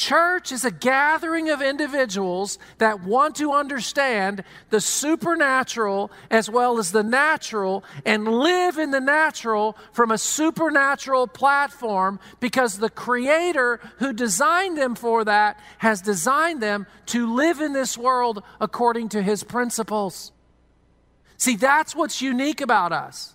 Church 0.00 0.50
is 0.50 0.64
a 0.64 0.70
gathering 0.70 1.50
of 1.50 1.60
individuals 1.60 2.58
that 2.78 3.02
want 3.02 3.36
to 3.36 3.52
understand 3.52 4.44
the 4.70 4.80
supernatural 4.80 6.10
as 6.30 6.48
well 6.48 6.78
as 6.78 6.90
the 6.90 7.02
natural 7.02 7.84
and 8.06 8.26
live 8.26 8.78
in 8.78 8.92
the 8.92 9.00
natural 9.00 9.76
from 9.92 10.10
a 10.10 10.16
supernatural 10.16 11.26
platform 11.26 12.18
because 12.40 12.78
the 12.78 12.88
Creator 12.88 13.78
who 13.98 14.14
designed 14.14 14.78
them 14.78 14.94
for 14.94 15.22
that 15.22 15.60
has 15.76 16.00
designed 16.00 16.62
them 16.62 16.86
to 17.04 17.34
live 17.34 17.60
in 17.60 17.74
this 17.74 17.98
world 17.98 18.42
according 18.58 19.10
to 19.10 19.20
His 19.22 19.44
principles. 19.44 20.32
See, 21.36 21.56
that's 21.56 21.94
what's 21.94 22.22
unique 22.22 22.62
about 22.62 22.92
us. 22.92 23.34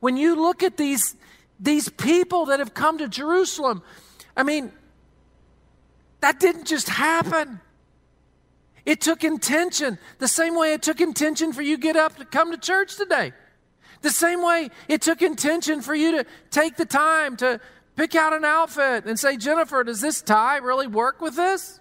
When 0.00 0.16
you 0.16 0.34
look 0.34 0.64
at 0.64 0.76
these, 0.76 1.14
these 1.60 1.88
people 1.88 2.46
that 2.46 2.58
have 2.58 2.74
come 2.74 2.98
to 2.98 3.06
Jerusalem, 3.06 3.84
I 4.36 4.42
mean, 4.42 4.72
that 6.20 6.40
didn't 6.40 6.66
just 6.66 6.88
happen. 6.88 7.60
It 8.84 9.00
took 9.00 9.22
intention. 9.22 9.98
The 10.18 10.28
same 10.28 10.56
way 10.56 10.72
it 10.72 10.82
took 10.82 11.00
intention 11.00 11.52
for 11.52 11.62
you 11.62 11.76
to 11.76 11.82
get 11.82 11.96
up 11.96 12.16
to 12.16 12.24
come 12.24 12.50
to 12.52 12.58
church 12.58 12.96
today. 12.96 13.32
The 14.00 14.10
same 14.10 14.42
way 14.42 14.70
it 14.88 15.02
took 15.02 15.22
intention 15.22 15.82
for 15.82 15.94
you 15.94 16.12
to 16.12 16.26
take 16.50 16.76
the 16.76 16.86
time 16.86 17.36
to 17.36 17.60
pick 17.96 18.14
out 18.14 18.32
an 18.32 18.44
outfit 18.44 19.04
and 19.04 19.18
say, 19.18 19.36
Jennifer, 19.36 19.82
does 19.84 20.00
this 20.00 20.22
tie 20.22 20.58
really 20.58 20.86
work 20.86 21.20
with 21.20 21.36
this? 21.36 21.80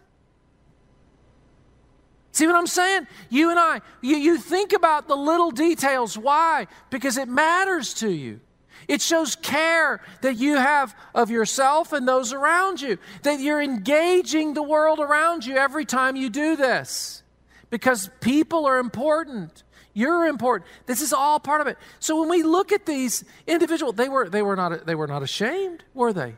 See 2.32 2.46
what 2.46 2.56
I'm 2.56 2.68
saying? 2.68 3.08
You 3.30 3.50
and 3.50 3.58
I, 3.58 3.82
you, 4.02 4.18
you 4.18 4.38
think 4.38 4.74
about 4.74 5.08
the 5.08 5.16
little 5.16 5.50
details. 5.50 6.18
Why? 6.18 6.68
Because 6.90 7.18
it 7.18 7.28
matters 7.28 7.96
to 7.96 8.10
you. 8.10 8.40
It 8.88 9.02
shows 9.02 9.36
care 9.36 10.02
that 10.22 10.36
you 10.36 10.56
have 10.56 10.96
of 11.14 11.30
yourself 11.30 11.92
and 11.92 12.08
those 12.08 12.32
around 12.32 12.80
you, 12.80 12.98
that 13.24 13.40
you're 13.40 13.62
engaging 13.62 14.54
the 14.54 14.64
world 14.64 15.00
around 15.00 15.46
you 15.46 15.58
every 15.58 15.86
time 15.86 16.16
you 16.16 16.30
do 16.30 16.56
this. 16.56 17.22
Because 17.70 18.10
people 18.22 18.66
are 18.66 18.80
important. 18.80 19.64
You're 19.94 20.26
important. 20.26 20.70
This 20.86 21.02
is 21.02 21.12
all 21.12 21.40
part 21.40 21.60
of 21.60 21.68
it. 21.68 21.78
So 22.00 22.20
when 22.20 22.30
we 22.30 22.44
look 22.44 22.72
at 22.72 22.86
these 22.86 23.26
individuals, 23.46 23.96
they 23.96 24.08
were, 24.08 24.30
they 24.30 24.42
were, 24.42 24.56
not, 24.56 24.86
they 24.86 24.96
were 24.96 25.08
not 25.08 25.22
ashamed, 25.22 25.84
were 25.94 26.14
they? 26.14 26.36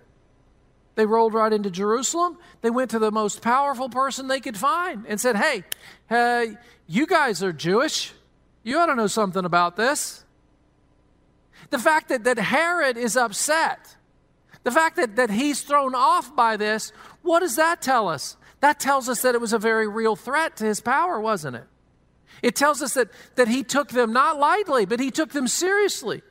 They 0.95 1.05
rolled 1.05 1.33
right 1.33 1.53
into 1.53 1.69
Jerusalem. 1.69 2.37
They 2.61 2.69
went 2.69 2.91
to 2.91 2.99
the 2.99 3.11
most 3.11 3.41
powerful 3.41 3.89
person 3.89 4.27
they 4.27 4.39
could 4.39 4.57
find 4.57 5.05
and 5.07 5.21
said, 5.21 5.35
Hey, 5.35 5.63
uh, 6.09 6.55
you 6.87 7.05
guys 7.05 7.43
are 7.43 7.53
Jewish. 7.53 8.11
You 8.63 8.79
ought 8.79 8.87
to 8.87 8.95
know 8.95 9.07
something 9.07 9.45
about 9.45 9.75
this. 9.75 10.25
The 11.69 11.79
fact 11.79 12.09
that, 12.09 12.23
that 12.23 12.37
Herod 12.37 12.97
is 12.97 13.15
upset, 13.15 13.95
the 14.63 14.71
fact 14.71 14.95
that, 14.95 15.15
that 15.15 15.29
he's 15.29 15.61
thrown 15.61 15.95
off 15.95 16.35
by 16.35 16.57
this, 16.57 16.91
what 17.21 17.39
does 17.39 17.55
that 17.55 17.81
tell 17.81 18.07
us? 18.07 18.37
That 18.61 18.79
tells 18.79 19.07
us 19.07 19.21
that 19.21 19.35
it 19.35 19.41
was 19.41 19.53
a 19.53 19.59
very 19.59 19.87
real 19.87 20.15
threat 20.15 20.57
to 20.57 20.65
his 20.65 20.81
power, 20.81 21.19
wasn't 21.19 21.55
it? 21.55 21.65
It 22.41 22.55
tells 22.55 22.81
us 22.81 22.93
that, 22.93 23.09
that 23.35 23.47
he 23.47 23.63
took 23.63 23.89
them 23.89 24.13
not 24.13 24.39
lightly, 24.39 24.85
but 24.85 24.99
he 24.99 25.11
took 25.11 25.29
them 25.31 25.47
seriously. 25.47 26.21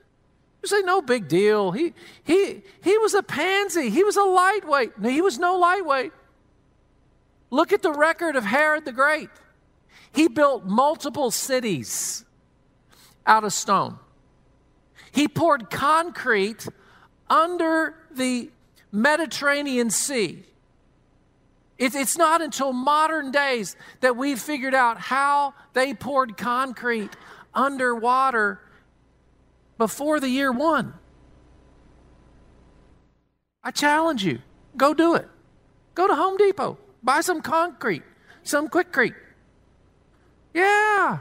You 0.62 0.68
say, 0.68 0.82
no 0.82 1.00
big 1.02 1.28
deal. 1.28 1.70
He, 1.70 1.94
he, 2.24 2.62
he 2.82 2.98
was 2.98 3.14
a 3.14 3.22
pansy. 3.22 3.90
He 3.90 4.02
was 4.02 4.16
a 4.16 4.24
lightweight. 4.24 4.98
No, 4.98 5.08
he 5.08 5.20
was 5.20 5.38
no 5.38 5.56
lightweight. 5.56 6.12
Look 7.50 7.72
at 7.72 7.82
the 7.82 7.92
record 7.92 8.36
of 8.36 8.44
Herod 8.44 8.84
the 8.84 8.92
Great. 8.92 9.30
He 10.12 10.28
built 10.28 10.64
multiple 10.64 11.30
cities 11.30 12.24
out 13.26 13.44
of 13.44 13.52
stone. 13.52 13.98
He 15.12 15.28
poured 15.28 15.70
concrete 15.70 16.68
under 17.28 17.94
the 18.10 18.50
Mediterranean 18.92 19.90
Sea. 19.90 20.44
it's 21.78 22.18
not 22.18 22.42
until 22.42 22.72
modern 22.72 23.30
days 23.30 23.76
that 24.00 24.16
we've 24.16 24.40
figured 24.40 24.74
out 24.74 24.98
how 24.98 25.54
they 25.74 25.94
poured 25.94 26.36
concrete 26.36 27.10
underwater 27.54 28.60
before 29.76 30.18
the 30.18 30.28
year 30.28 30.50
one. 30.50 30.94
I 33.62 33.70
challenge 33.70 34.24
you 34.24 34.40
go 34.76 34.94
do 34.94 35.14
it. 35.14 35.28
Go 35.94 36.06
to 36.06 36.14
Home 36.14 36.36
Depot, 36.36 36.78
buy 37.02 37.20
some 37.20 37.42
concrete, 37.42 38.02
some 38.42 38.68
Quikrete. 38.68 39.14
Yeah. 40.54 41.18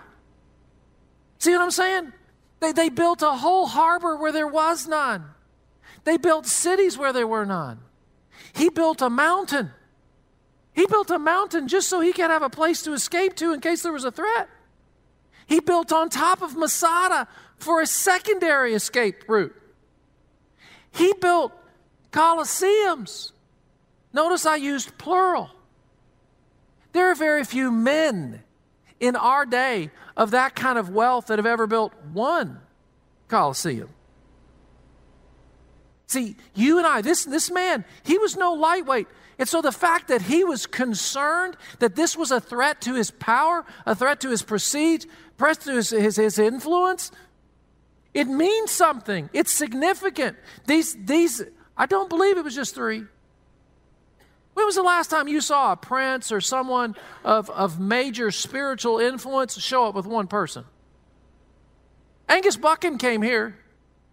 See 1.39 1.51
what 1.51 1.61
I'm 1.61 1.71
saying? 1.71 2.13
They, 2.59 2.71
they 2.71 2.89
built 2.89 3.21
a 3.21 3.31
whole 3.31 3.67
harbor 3.67 4.15
where 4.15 4.31
there 4.31 4.47
was 4.47 4.87
none. 4.87 5.25
They 6.03 6.17
built 6.17 6.45
cities 6.45 6.97
where 6.97 7.13
there 7.13 7.27
were 7.27 7.45
none. 7.45 7.79
He 8.53 8.69
built 8.69 9.01
a 9.01 9.09
mountain. 9.09 9.71
He 10.73 10.85
built 10.85 11.09
a 11.11 11.19
mountain 11.19 11.67
just 11.67 11.89
so 11.89 12.01
he 12.01 12.13
could 12.13 12.29
have 12.29 12.43
a 12.43 12.49
place 12.49 12.81
to 12.83 12.93
escape 12.93 13.35
to 13.37 13.53
in 13.53 13.61
case 13.61 13.83
there 13.83 13.91
was 13.91 14.05
a 14.05 14.11
threat. 14.11 14.49
He 15.47 15.59
built 15.59 15.91
on 15.91 16.09
top 16.09 16.41
of 16.41 16.55
Masada 16.55 17.27
for 17.57 17.81
a 17.81 17.87
secondary 17.87 18.73
escape 18.73 19.23
route. 19.27 19.55
He 20.91 21.13
built 21.19 21.51
colosseums. 22.11 23.31
Notice 24.13 24.45
I 24.45 24.55
used 24.55 24.97
plural. 24.97 25.49
There 26.93 27.11
are 27.11 27.15
very 27.15 27.43
few 27.43 27.71
men 27.71 28.43
in 28.99 29.15
our 29.15 29.45
day 29.45 29.91
of 30.15 30.31
that 30.31 30.55
kind 30.55 30.77
of 30.77 30.89
wealth 30.89 31.27
that 31.27 31.39
have 31.39 31.45
ever 31.45 31.67
built 31.67 31.93
one 32.13 32.59
Colosseum. 33.27 33.89
See, 36.07 36.37
you 36.55 36.77
and 36.77 36.87
I, 36.87 37.01
this, 37.01 37.25
this 37.25 37.51
man, 37.51 37.83
he 38.03 38.17
was 38.17 38.37
no 38.37 38.53
lightweight. 38.53 39.07
And 39.39 39.47
so 39.47 39.61
the 39.61 39.73
fact 39.73 40.07
that 40.07 40.21
he 40.21 40.43
was 40.43 40.65
concerned 40.65 41.57
that 41.79 41.95
this 41.95 42.17
was 42.17 42.31
a 42.31 42.39
threat 42.39 42.81
to 42.81 42.95
his 42.95 43.11
power, 43.11 43.65
a 43.85 43.93
threat 43.93 44.21
to 44.21 44.29
his 44.29 44.41
prestige, 44.41 45.05
threat 45.37 45.59
to 45.61 45.73
his, 45.73 45.89
his, 45.89 46.15
his 46.15 46.39
influence, 46.39 47.11
it 48.13 48.27
means 48.27 48.71
something. 48.71 49.29
It's 49.33 49.51
significant. 49.51 50.37
These, 50.65 50.97
these, 51.05 51.43
I 51.77 51.85
don't 51.85 52.09
believe 52.09 52.37
it 52.37 52.43
was 52.43 52.55
just 52.55 52.73
three. 52.73 53.03
When 54.57 54.65
was 54.65 54.73
the 54.73 54.81
last 54.81 55.11
time 55.11 55.27
you 55.27 55.39
saw 55.39 55.73
a 55.73 55.75
prince 55.75 56.31
or 56.31 56.41
someone 56.41 56.95
of, 57.23 57.47
of 57.51 57.79
major 57.79 58.31
spiritual 58.31 58.97
influence 58.97 59.55
show 59.61 59.85
up 59.85 59.93
with 59.93 60.07
one 60.07 60.25
person? 60.25 60.65
Angus 62.27 62.57
Buchan 62.57 62.97
came 62.97 63.21
here. 63.21 63.55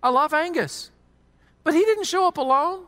I 0.03 0.11
love 0.11 0.35
Angus. 0.35 0.91
But 1.63 1.73
he 1.73 1.81
didn't 1.81 2.05
show 2.05 2.29
up 2.29 2.37
alone. 2.37 2.85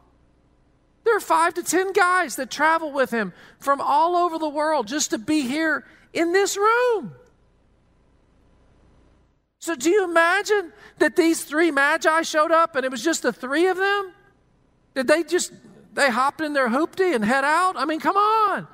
There 1.04 1.16
are 1.16 1.20
five 1.20 1.54
to 1.54 1.62
ten 1.62 1.94
guys 1.94 2.36
that 2.36 2.50
travel 2.50 2.92
with 2.92 3.10
him 3.10 3.32
from 3.58 3.80
all 3.80 4.16
over 4.16 4.38
the 4.38 4.50
world 4.50 4.86
just 4.86 5.08
to 5.12 5.18
be 5.18 5.40
here 5.40 5.86
in 6.12 6.34
this 6.34 6.58
room. 6.58 7.14
So, 9.60 9.74
do 9.74 9.88
you 9.88 10.04
imagine 10.04 10.74
that 10.98 11.16
these 11.16 11.42
three 11.42 11.70
magi 11.70 12.20
showed 12.20 12.52
up 12.52 12.76
and 12.76 12.84
it 12.84 12.90
was 12.90 13.02
just 13.02 13.22
the 13.22 13.32
three 13.32 13.68
of 13.68 13.78
them? 13.78 14.12
Did 14.94 15.08
they 15.08 15.22
just 15.22 15.54
they 15.96 16.10
hopped 16.10 16.40
in 16.40 16.52
their 16.52 16.68
hoopty 16.68 17.14
and 17.14 17.24
head 17.24 17.42
out? 17.42 17.76
I 17.76 17.84
mean, 17.84 17.98
come 17.98 18.16
on. 18.16 18.68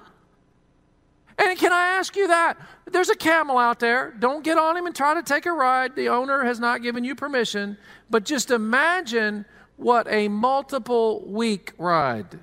And 1.38 1.59
can 1.59 1.73
I 1.73 1.88
ask 1.97 2.14
you 2.14 2.29
that? 2.29 2.59
There's 2.91 3.09
a 3.09 3.17
camel 3.17 3.57
out 3.57 3.81
there. 3.81 4.12
Don't 4.19 4.45
get 4.45 4.59
on 4.59 4.76
him 4.76 4.87
and 4.87 4.95
try 4.95 5.14
to 5.14 5.23
take 5.23 5.47
a 5.47 5.52
ride. 5.52 5.97
The 5.97 6.09
owner 6.09 6.45
has 6.45 6.61
not 6.61 6.83
given 6.83 7.05
you 7.05 7.14
permission. 7.14 7.79
But 8.11 8.25
just 8.25 8.50
imagine 8.50 9.47
what 9.76 10.07
a 10.11 10.29
multiple 10.29 11.25
week 11.26 11.73
ride 11.79 12.38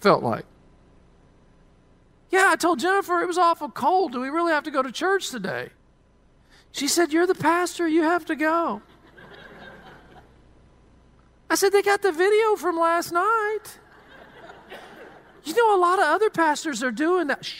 felt 0.00 0.22
like. 0.22 0.44
Yeah, 2.30 2.48
I 2.48 2.56
told 2.56 2.80
Jennifer 2.80 3.20
it 3.20 3.26
was 3.26 3.38
awful 3.38 3.68
cold. 3.68 4.12
Do 4.12 4.20
we 4.20 4.28
really 4.28 4.52
have 4.52 4.64
to 4.64 4.70
go 4.70 4.82
to 4.82 4.92
church 4.92 5.30
today? 5.30 5.70
She 6.72 6.88
said, 6.88 7.12
You're 7.12 7.26
the 7.26 7.34
pastor, 7.34 7.86
you 7.88 8.02
have 8.02 8.24
to 8.26 8.36
go. 8.36 8.82
I 11.50 11.54
said, 11.54 11.72
They 11.72 11.82
got 11.82 12.02
the 12.02 12.12
video 12.12 12.56
from 12.56 12.78
last 12.78 13.12
night. 13.12 13.78
You 15.44 15.54
know, 15.54 15.76
a 15.76 15.80
lot 15.80 15.98
of 15.98 16.04
other 16.04 16.30
pastors 16.30 16.82
are 16.82 16.90
doing 16.90 17.28
that. 17.28 17.44
Shh. 17.44 17.54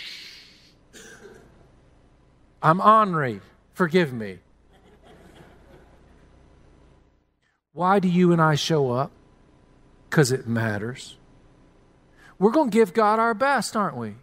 I'm 2.62 2.80
Henri. 2.80 3.40
Forgive 3.72 4.12
me. 4.12 4.40
Why 7.72 8.00
do 8.00 8.08
you 8.08 8.32
and 8.32 8.42
I 8.42 8.56
show 8.56 8.90
up? 8.90 9.12
Because 10.10 10.32
it 10.32 10.48
matters. 10.48 11.16
We're 12.38 12.50
going 12.50 12.70
to 12.70 12.74
give 12.76 12.92
God 12.92 13.18
our 13.18 13.34
best, 13.34 13.76
aren't 13.76 13.96
we? 13.96 14.14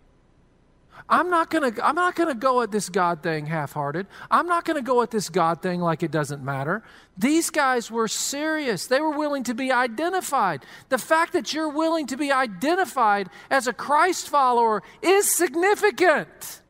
I'm 1.07 1.29
not 1.29 1.51
going 1.51 1.71
to 1.71 1.85
I'm 1.85 1.95
not 1.95 2.15
going 2.15 2.29
to 2.29 2.35
go 2.35 2.61
at 2.61 2.71
this 2.71 2.89
God 2.89 3.21
thing 3.21 3.45
half-hearted. 3.45 4.07
I'm 4.31 4.47
not 4.47 4.65
going 4.65 4.77
to 4.77 4.81
go 4.81 5.03
at 5.03 5.11
this 5.11 5.29
God 5.29 5.61
thing 5.61 5.79
like 5.79 6.01
it 6.01 6.09
doesn't 6.09 6.43
matter. 6.43 6.83
These 7.17 7.51
guys 7.51 7.91
were 7.91 8.07
serious. 8.07 8.87
They 8.87 8.99
were 8.99 9.15
willing 9.15 9.43
to 9.43 9.53
be 9.53 9.71
identified. 9.71 10.65
The 10.89 10.97
fact 10.97 11.33
that 11.33 11.53
you're 11.53 11.69
willing 11.69 12.07
to 12.07 12.17
be 12.17 12.31
identified 12.31 13.29
as 13.51 13.67
a 13.67 13.73
Christ 13.73 14.29
follower 14.29 14.81
is 15.01 15.31
significant. 15.31 16.61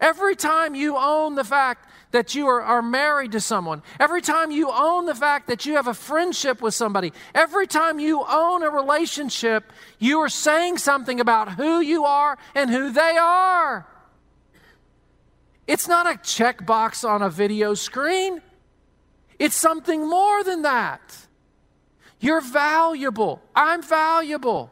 Every 0.00 0.36
time 0.36 0.74
you 0.74 0.96
own 0.96 1.34
the 1.34 1.44
fact 1.44 1.88
that 2.10 2.34
you 2.34 2.46
are, 2.46 2.62
are 2.62 2.82
married 2.82 3.32
to 3.32 3.40
someone, 3.40 3.82
every 4.00 4.20
time 4.22 4.50
you 4.50 4.70
own 4.70 5.06
the 5.06 5.14
fact 5.14 5.48
that 5.48 5.66
you 5.66 5.74
have 5.74 5.86
a 5.86 5.94
friendship 5.94 6.62
with 6.62 6.74
somebody, 6.74 7.12
every 7.34 7.66
time 7.66 7.98
you 7.98 8.24
own 8.28 8.62
a 8.62 8.70
relationship, 8.70 9.72
you 9.98 10.18
are 10.20 10.28
saying 10.28 10.78
something 10.78 11.20
about 11.20 11.52
who 11.52 11.80
you 11.80 12.04
are 12.04 12.38
and 12.54 12.70
who 12.70 12.90
they 12.90 13.16
are. 13.16 13.86
It's 15.66 15.88
not 15.88 16.06
a 16.06 16.18
checkbox 16.18 17.08
on 17.08 17.22
a 17.22 17.30
video 17.30 17.74
screen, 17.74 18.40
it's 19.38 19.56
something 19.56 20.08
more 20.08 20.42
than 20.44 20.62
that. 20.62 21.26
You're 22.20 22.40
valuable. 22.40 23.42
I'm 23.54 23.82
valuable. 23.82 24.70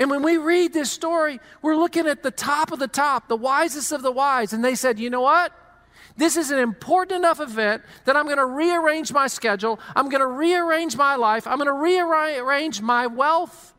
And 0.00 0.10
when 0.10 0.22
we 0.22 0.38
read 0.38 0.72
this 0.72 0.90
story, 0.90 1.38
we're 1.60 1.76
looking 1.76 2.06
at 2.06 2.22
the 2.22 2.30
top 2.30 2.72
of 2.72 2.78
the 2.78 2.88
top, 2.88 3.28
the 3.28 3.36
wisest 3.36 3.92
of 3.92 4.00
the 4.00 4.10
wise. 4.10 4.54
And 4.54 4.64
they 4.64 4.74
said, 4.74 4.98
you 4.98 5.10
know 5.10 5.20
what? 5.20 5.52
This 6.16 6.38
is 6.38 6.50
an 6.50 6.58
important 6.58 7.18
enough 7.18 7.38
event 7.38 7.82
that 8.06 8.16
I'm 8.16 8.24
going 8.24 8.38
to 8.38 8.46
rearrange 8.46 9.12
my 9.12 9.26
schedule. 9.26 9.78
I'm 9.94 10.08
going 10.08 10.22
to 10.22 10.26
rearrange 10.26 10.96
my 10.96 11.16
life. 11.16 11.46
I'm 11.46 11.58
going 11.58 11.66
to 11.66 11.72
rearrange 11.74 12.80
my 12.80 13.06
wealth 13.06 13.74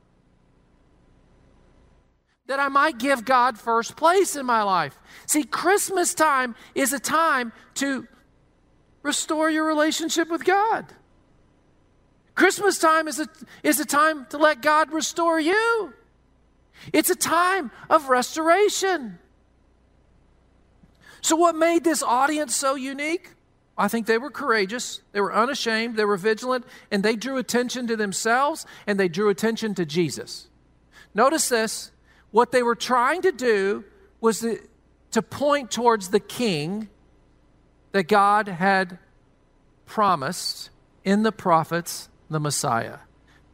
that 2.46 2.60
I 2.60 2.68
might 2.68 3.00
give 3.00 3.26
God 3.26 3.58
first 3.58 3.96
place 3.96 4.36
in 4.36 4.46
my 4.46 4.62
life. 4.62 5.00
See, 5.26 5.44
Christmas 5.44 6.14
time 6.14 6.56
is 6.76 6.94
a 6.94 7.00
time 7.00 7.52
to 7.76 8.08
restore 9.02 9.50
your 9.50 9.66
relationship 9.66 10.30
with 10.30 10.46
God. 10.46 10.86
Christmas 12.36 12.78
time 12.78 13.08
is 13.08 13.20
a, 13.20 13.28
is 13.64 13.80
a 13.80 13.86
time 13.86 14.28
to 14.30 14.38
let 14.38 14.62
God 14.62 14.92
restore 14.92 15.40
you. 15.40 15.94
It's 16.94 17.10
a 17.10 17.16
time 17.16 17.72
of 17.90 18.10
restoration. 18.10 19.20
So, 21.22 21.36
what 21.36 21.56
made 21.56 21.84
this 21.84 22.02
audience 22.02 22.56
so 22.56 22.76
unique? 22.76 23.32
I 23.78 23.88
think 23.88 24.06
they 24.06 24.18
were 24.18 24.30
courageous, 24.30 25.02
they 25.12 25.22
were 25.22 25.34
unashamed, 25.34 25.96
they 25.96 26.06
were 26.06 26.18
vigilant, 26.18 26.66
and 26.92 27.04
they 27.04 27.16
drew 27.16 27.38
attention 27.38 27.88
to 27.88 27.96
themselves 27.96 28.66
and 28.86 29.00
they 29.00 29.08
drew 29.08 29.30
attention 29.30 29.74
to 29.76 29.86
Jesus. 29.86 30.50
Notice 31.14 31.50
this 31.50 31.92
what 32.32 32.52
they 32.52 32.64
were 32.64 32.76
trying 32.76 33.22
to 33.24 33.32
do 33.32 33.84
was 34.20 34.46
to 35.12 35.22
point 35.22 35.72
towards 35.72 36.10
the 36.10 36.20
king 36.20 36.90
that 37.92 38.04
God 38.04 38.48
had 38.48 39.00
promised 39.86 40.70
in 41.04 41.24
the 41.24 41.32
prophets, 41.32 42.08
the 42.30 42.40
Messiah. 42.40 43.00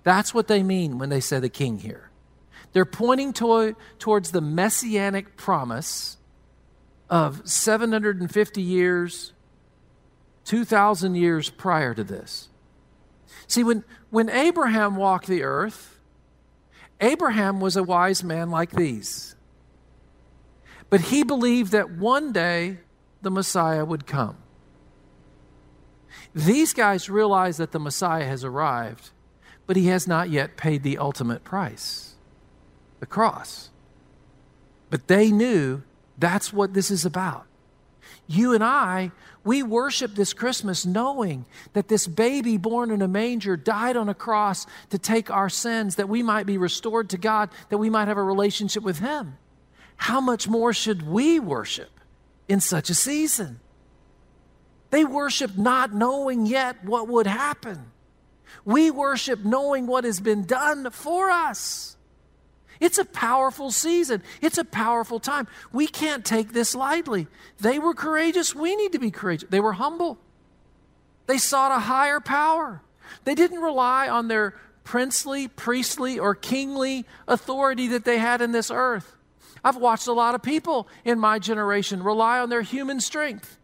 That's 0.04 0.34
what 0.34 0.48
they 0.48 0.62
mean 0.62 1.00
when 1.00 1.10
they 1.10 1.20
say 1.20 1.40
the 1.40 1.50
king 1.50 1.80
here. 1.80 2.12
They're 2.78 2.86
pointing 2.86 3.34
to, 3.34 3.76
towards 3.98 4.30
the 4.30 4.40
messianic 4.40 5.36
promise 5.36 6.18
of 7.10 7.42
750 7.50 8.62
years, 8.62 9.34
2,000 10.46 11.16
years 11.16 11.50
prior 11.50 11.96
to 11.96 12.04
this. 12.04 12.50
See, 13.48 13.64
when, 13.64 13.84
when 14.12 14.30
Abraham 14.30 14.96
walked 14.96 15.26
the 15.26 15.42
earth, 15.42 15.98
Abraham 17.02 17.60
was 17.60 17.76
a 17.76 17.82
wise 17.82 18.24
man 18.24 18.52
like 18.52 18.70
these. 18.74 19.36
But 20.92 21.02
he 21.02 21.24
believed 21.24 21.72
that 21.72 21.90
one 21.90 22.32
day 22.32 22.78
the 23.24 23.32
Messiah 23.32 23.86
would 23.86 24.06
come. 24.06 24.38
These 26.36 26.74
guys 26.74 27.10
realize 27.10 27.58
that 27.58 27.72
the 27.72 27.80
Messiah 27.80 28.26
has 28.26 28.44
arrived, 28.44 29.10
but 29.66 29.78
he 29.78 29.88
has 29.88 30.08
not 30.08 30.30
yet 30.30 30.58
paid 30.58 30.84
the 30.84 31.00
ultimate 31.00 31.44
price 31.44 32.07
the 33.00 33.06
cross. 33.06 33.70
But 34.90 35.08
they 35.08 35.32
knew 35.32 35.84
that's 36.18 36.52
what 36.52 36.74
this 36.74 36.92
is 36.92 37.06
about. 37.06 37.46
You 38.28 38.54
and 38.54 38.64
I, 38.64 39.12
we 39.44 39.64
worship 39.64 40.16
this 40.16 40.34
Christmas 40.34 40.86
knowing 40.86 41.46
that 41.74 41.88
this 41.88 42.08
baby 42.08 42.58
born 42.58 42.92
in 42.92 43.02
a 43.02 43.08
manger 43.08 43.56
died 43.56 43.96
on 43.96 44.10
a 44.10 44.14
cross 44.14 44.66
to 44.90 44.98
take 44.98 45.32
our 45.32 45.50
sins, 45.50 45.96
that 45.96 46.10
we 46.10 46.24
might 46.24 46.46
be 46.46 46.58
restored 46.58 47.10
to 47.12 47.18
God, 47.18 47.50
that 47.70 47.78
we 47.78 47.90
might 47.90 48.08
have 48.08 48.18
a 48.18 48.24
relationship 48.24 48.84
with 48.84 49.00
Him. 49.00 49.38
How 49.96 50.22
much 50.22 50.48
more 50.48 50.74
should 50.74 51.08
we 51.08 51.40
worship 51.40 51.90
in 52.48 52.60
such 52.60 52.90
a 52.90 52.96
season? 52.96 53.60
They 54.90 55.04
worship 55.04 55.58
not 55.58 55.94
knowing 55.94 56.46
yet 56.46 56.84
what 56.84 57.08
would 57.08 57.28
happen. 57.28 57.92
We 58.64 58.92
worship 58.92 59.44
knowing 59.44 59.88
what 59.88 60.04
has 60.04 60.20
been 60.20 60.46
done 60.46 60.92
for 60.92 61.30
us. 61.30 61.97
It's 62.80 62.98
a 62.98 63.06
powerful 63.06 63.72
season. 63.72 64.22
It's 64.42 64.58
a 64.58 64.66
powerful 64.66 65.20
time. 65.20 65.48
We 65.72 65.88
can't 65.88 66.24
take 66.24 66.54
this 66.54 66.76
lightly. 66.76 67.28
They 67.60 67.80
were 67.80 67.94
courageous. 67.94 68.54
We 68.54 68.76
need 68.76 68.92
to 68.92 69.00
be 69.00 69.12
courageous. 69.12 69.50
They 69.50 69.60
were 69.60 69.74
humble. 69.74 70.18
They 71.26 71.38
sought 71.38 71.72
a 71.72 71.80
higher 71.80 72.20
power. 72.20 72.82
They 73.24 73.36
didn't 73.36 73.62
rely 73.62 74.08
on 74.10 74.28
their 74.28 74.56
princely, 74.84 75.48
priestly, 75.48 76.18
or 76.18 76.34
kingly 76.34 77.06
authority 77.28 77.88
that 77.90 78.06
they 78.06 78.18
had 78.18 78.42
in 78.42 78.52
this 78.52 78.72
earth. 78.72 79.16
I've 79.64 79.76
watched 79.76 80.08
a 80.08 80.14
lot 80.14 80.36
of 80.36 80.42
people 80.42 80.88
in 81.04 81.20
my 81.20 81.40
generation 81.40 82.02
rely 82.02 82.40
on 82.40 82.50
their 82.50 82.62
human 82.62 83.02
strength. 83.02 83.58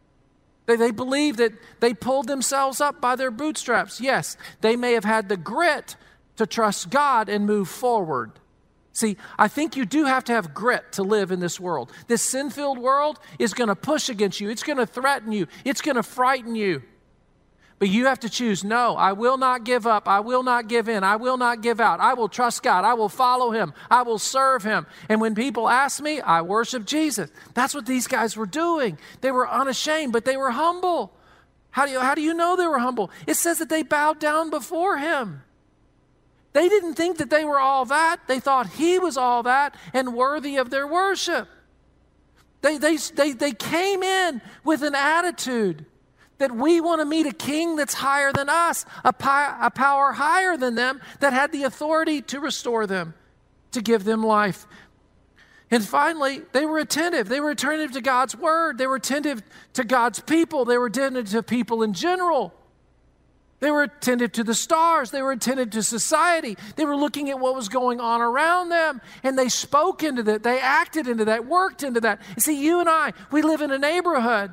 They, 0.66 0.76
they 0.76 0.92
believe 0.92 1.38
that 1.38 1.54
they 1.80 1.94
pulled 1.94 2.28
themselves 2.28 2.82
up 2.82 3.00
by 3.00 3.16
their 3.16 3.32
bootstraps. 3.32 4.02
Yes, 4.02 4.36
they 4.62 4.76
may 4.76 4.94
have 4.94 5.06
had 5.06 5.30
the 5.30 5.38
grit 5.38 5.96
to 6.38 6.46
trust 6.46 6.90
God 6.90 7.30
and 7.30 7.46
move 7.46 7.70
forward 7.70 8.32
See, 8.94 9.18
I 9.40 9.48
think 9.48 9.76
you 9.76 9.86
do 9.86 10.06
have 10.06 10.24
to 10.26 10.34
have 10.34 10.54
grit 10.54 10.92
to 10.94 11.04
live 11.04 11.32
in 11.32 11.40
this 11.40 11.60
world. 11.60 11.92
This 12.08 12.22
sin 12.22 12.52
filled 12.52 12.78
world 12.78 13.20
is 13.40 13.56
going 13.56 13.70
to 13.70 13.76
push 13.76 14.08
against 14.08 14.40
you, 14.40 14.50
it's 14.50 14.64
going 14.64 14.78
to 14.78 14.86
threaten 14.86 15.32
you, 15.32 15.48
it's 15.66 15.82
going 15.82 15.96
to 15.96 16.04
frighten 16.04 16.56
you. 16.56 16.84
But 17.80 17.90
you 17.90 18.06
have 18.06 18.20
to 18.22 18.30
choose 18.30 18.64
no, 18.64 18.96
I 18.96 19.12
will 19.12 19.38
not 19.38 19.66
give 19.66 19.86
up. 19.86 20.08
I 20.08 20.22
will 20.22 20.44
not 20.44 20.70
give 20.70 20.88
in. 20.88 21.04
I 21.04 21.18
will 21.18 21.36
not 21.36 21.62
give 21.62 21.82
out. 21.82 22.00
I 22.00 22.14
will 22.14 22.30
trust 22.30 22.64
God. 22.64 22.86
I 22.86 22.94
will 22.94 23.10
follow 23.10 23.52
Him. 23.52 23.74
I 23.92 24.04
will 24.04 24.20
serve 24.20 24.64
Him. 24.64 24.86
And 25.10 25.20
when 25.20 25.36
people 25.36 25.68
ask 25.68 26.02
me, 26.02 26.22
I 26.22 26.44
worship 26.44 26.86
Jesus. 26.86 27.30
That's 27.56 27.74
what 27.74 27.86
these 27.86 28.08
guys 28.08 28.38
were 28.38 28.46
doing. 28.46 28.98
They 29.20 29.32
were 29.32 29.50
unashamed, 29.50 30.14
but 30.14 30.24
they 30.24 30.38
were 30.38 30.52
humble. 30.52 31.12
How 31.72 31.86
do 31.86 31.92
you, 31.92 32.00
how 32.00 32.16
do 32.16 32.22
you 32.22 32.34
know 32.34 32.56
they 32.56 32.68
were 32.68 32.80
humble? 32.80 33.12
It 33.28 33.34
says 33.34 33.58
that 33.58 33.68
they 33.68 33.84
bowed 33.84 34.20
down 34.20 34.50
before 34.50 34.98
Him. 34.98 35.42
They 36.54 36.70
didn't 36.70 36.94
think 36.94 37.18
that 37.18 37.30
they 37.30 37.44
were 37.44 37.60
all 37.60 37.86
that. 37.86 38.22
They 38.28 38.40
thought 38.40 38.70
He 38.70 39.00
was 39.00 39.18
all 39.18 39.44
that 39.44 39.76
and 39.94 40.14
worthy 40.14 40.58
of 40.58 40.70
their 40.70 40.88
worship. 40.88 41.48
They, 42.62 42.78
they, 42.78 42.96
they, 42.96 43.34
they 43.34 43.52
came 43.52 44.04
in 44.04 44.42
with 44.64 44.84
an 44.84 44.96
attitude 44.96 45.86
that 46.38 46.52
we 46.52 46.80
want 46.80 47.02
to 47.02 47.06
meet 47.06 47.26
a 47.26 47.32
king 47.32 47.76
that's 47.76 47.94
higher 47.94 48.32
than 48.32 48.50
us, 48.50 48.86
a, 49.04 49.12
pi- 49.12 49.58
a 49.62 49.70
power 49.70 50.14
higher 50.14 50.56
than 50.56 50.76
them 50.76 51.02
that 51.20 51.34
had 51.34 51.52
the 51.52 51.64
authority 51.64 52.22
to 52.22 52.40
restore 52.40 52.88
them, 52.88 53.14
to 53.72 53.82
give 53.82 54.04
them 54.04 54.24
life. 54.24 54.66
And 55.72 55.84
finally, 55.84 56.42
they 56.52 56.66
were 56.66 56.78
attentive. 56.78 57.30
They 57.30 57.40
were 57.40 57.50
attentive 57.50 57.94
to 57.94 58.02
God's 58.02 58.36
word. 58.36 58.78
They 58.78 58.88
were 58.88 58.98
attentive 58.98 59.42
to 59.74 59.84
God's 59.84 60.20
people. 60.20 60.66
They 60.66 60.78
were 60.78 60.86
attentive 60.86 61.30
to 61.30 61.42
people 61.44 61.82
in 61.84 61.94
general. 61.94 62.54
They 63.64 63.72
were 63.72 63.84
attentive 63.84 64.34
to 64.34 64.44
the 64.44 64.54
stars. 64.54 65.12
They 65.12 65.22
were 65.22 65.32
attentive 65.32 65.70
to 65.70 65.84
society. 65.84 66.58
They 66.76 66.84
were 66.84 66.98
looking 66.98 67.30
at 67.30 67.40
what 67.40 67.56
was 67.56 67.70
going 67.70 68.02
on 68.02 68.20
around 68.20 68.68
them 68.68 69.00
and 69.24 69.40
they 69.40 69.48
spoke 69.48 70.04
into 70.04 70.22
that. 70.24 70.44
They 70.44 70.60
acted 70.60 71.08
into 71.08 71.24
that, 71.24 71.46
worked 71.46 71.82
into 71.82 72.02
that. 72.02 72.20
see, 72.38 72.62
you 72.62 72.82
and 72.82 72.90
I, 72.90 73.14
we 73.32 73.42
live 73.42 73.62
in 73.62 73.72
a 73.72 73.80
neighborhood. 73.80 74.52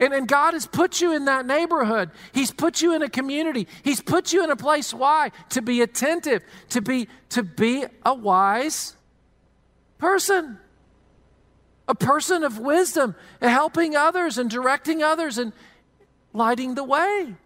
And, 0.00 0.12
and 0.12 0.26
God 0.26 0.54
has 0.54 0.66
put 0.66 1.00
you 1.00 1.14
in 1.14 1.26
that 1.26 1.46
neighborhood. 1.46 2.10
He's 2.32 2.50
put 2.50 2.82
you 2.82 2.96
in 2.96 3.02
a 3.02 3.08
community. 3.08 3.68
He's 3.84 4.00
put 4.00 4.32
you 4.32 4.42
in 4.42 4.50
a 4.50 4.56
place. 4.56 4.92
Why? 4.92 5.30
To 5.50 5.62
be 5.62 5.80
attentive, 5.80 6.42
to 6.70 6.82
be, 6.82 7.06
to 7.28 7.44
be 7.44 7.84
a 8.04 8.12
wise 8.12 8.96
person, 9.98 10.58
a 11.86 11.94
person 11.94 12.42
of 12.42 12.58
wisdom, 12.58 13.14
helping 13.40 13.94
others 13.94 14.36
and 14.36 14.50
directing 14.50 15.00
others 15.04 15.38
and 15.38 15.52
lighting 16.32 16.74
the 16.74 16.82
way. 16.82 17.36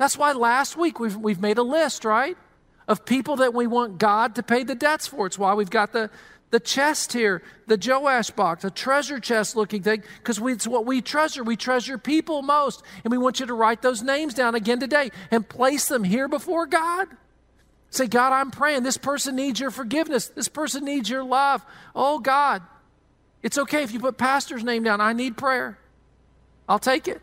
That's 0.00 0.16
why 0.16 0.32
last 0.32 0.78
week 0.78 0.98
we've, 0.98 1.14
we've 1.14 1.42
made 1.42 1.58
a 1.58 1.62
list, 1.62 2.06
right? 2.06 2.34
Of 2.88 3.04
people 3.04 3.36
that 3.36 3.52
we 3.52 3.66
want 3.66 3.98
God 3.98 4.36
to 4.36 4.42
pay 4.42 4.64
the 4.64 4.74
debts 4.74 5.06
for. 5.06 5.26
It's 5.26 5.38
why 5.38 5.52
we've 5.52 5.68
got 5.68 5.92
the, 5.92 6.08
the 6.48 6.58
chest 6.58 7.12
here, 7.12 7.42
the 7.66 7.76
Joash 7.76 8.30
box, 8.30 8.64
a 8.64 8.70
treasure 8.70 9.20
chest 9.20 9.56
looking 9.56 9.82
thing, 9.82 10.02
because 10.16 10.38
it's 10.38 10.66
what 10.66 10.86
we 10.86 11.02
treasure. 11.02 11.44
We 11.44 11.54
treasure 11.54 11.98
people 11.98 12.40
most. 12.40 12.82
And 13.04 13.10
we 13.10 13.18
want 13.18 13.40
you 13.40 13.46
to 13.46 13.52
write 13.52 13.82
those 13.82 14.02
names 14.02 14.32
down 14.32 14.54
again 14.54 14.80
today 14.80 15.10
and 15.30 15.46
place 15.46 15.88
them 15.88 16.02
here 16.02 16.28
before 16.28 16.64
God. 16.64 17.06
Say, 17.90 18.06
God, 18.06 18.32
I'm 18.32 18.50
praying. 18.50 18.84
This 18.84 18.96
person 18.96 19.36
needs 19.36 19.60
your 19.60 19.70
forgiveness. 19.70 20.28
This 20.28 20.48
person 20.48 20.82
needs 20.82 21.10
your 21.10 21.24
love. 21.24 21.62
Oh, 21.94 22.20
God, 22.20 22.62
it's 23.42 23.58
okay 23.58 23.82
if 23.82 23.92
you 23.92 24.00
put 24.00 24.16
pastor's 24.16 24.64
name 24.64 24.82
down. 24.82 25.02
I 25.02 25.12
need 25.12 25.36
prayer. 25.36 25.78
I'll 26.66 26.78
take 26.78 27.06
it. 27.06 27.20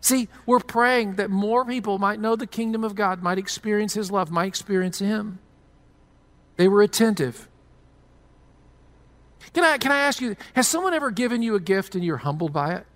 See, 0.00 0.28
we're 0.46 0.60
praying 0.60 1.14
that 1.14 1.30
more 1.30 1.64
people 1.64 1.98
might 1.98 2.20
know 2.20 2.36
the 2.36 2.46
kingdom 2.46 2.84
of 2.84 2.94
God, 2.94 3.22
might 3.22 3.38
experience 3.38 3.94
His 3.94 4.10
love, 4.10 4.30
might 4.30 4.46
experience 4.46 5.00
Him. 5.00 5.40
They 6.56 6.68
were 6.68 6.82
attentive. 6.82 7.48
Can 9.52 9.64
I, 9.64 9.78
can 9.78 9.92
I 9.92 10.00
ask 10.00 10.20
you, 10.20 10.36
has 10.54 10.68
someone 10.68 10.94
ever 10.94 11.10
given 11.10 11.42
you 11.42 11.54
a 11.54 11.60
gift 11.60 11.94
and 11.94 12.04
you're 12.04 12.18
humbled 12.18 12.52
by 12.52 12.74
it? 12.74 12.86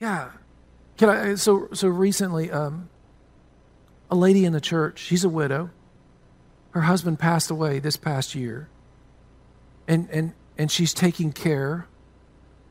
Yeah. 0.00 0.30
Can 0.96 1.08
I, 1.08 1.34
so, 1.34 1.68
so 1.72 1.88
recently, 1.88 2.50
um, 2.50 2.88
a 4.10 4.16
lady 4.16 4.44
in 4.44 4.52
the 4.52 4.60
church, 4.60 4.98
she's 4.98 5.24
a 5.24 5.28
widow. 5.28 5.70
Her 6.70 6.82
husband 6.82 7.18
passed 7.18 7.50
away 7.50 7.78
this 7.78 7.96
past 7.96 8.34
year. 8.34 8.68
And, 9.86 10.08
and, 10.10 10.32
and 10.56 10.70
she's 10.70 10.94
taking 10.94 11.32
care 11.32 11.86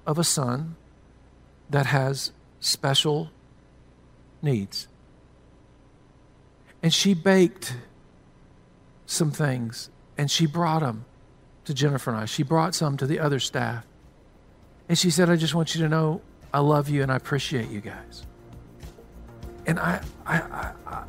of 0.06 0.18
a 0.18 0.24
son 0.24 0.76
that 1.70 1.88
has 1.88 2.32
special 2.60 3.30
needs. 4.42 4.88
And 6.82 6.94
she 6.94 7.14
baked 7.14 7.76
some 9.06 9.32
things 9.32 9.90
and 10.18 10.30
she 10.30 10.46
brought 10.46 10.82
them 10.82 11.06
to 11.66 11.74
Jennifer 11.74 12.12
and 12.12 12.20
I. 12.22 12.26
She 12.26 12.44
brought 12.44 12.76
some 12.76 12.98
to 12.98 13.08
the 13.08 13.20
other 13.20 13.40
staff. 13.40 13.86
And 14.90 14.98
she 14.98 15.10
said, 15.10 15.30
I 15.30 15.36
just 15.36 15.56
want 15.56 15.76
you 15.76 15.82
to 15.82 15.90
know 15.90 16.22
I 16.54 16.60
love 16.60 16.90
you 16.90 17.02
and 17.02 17.12
I 17.12 17.16
appreciate 17.16 17.70
you 17.70 17.80
guys. 17.80 18.26
And 19.66 19.80
I, 19.80 20.02
I, 20.26 20.42
I, 20.42 20.72
I, 20.86 21.04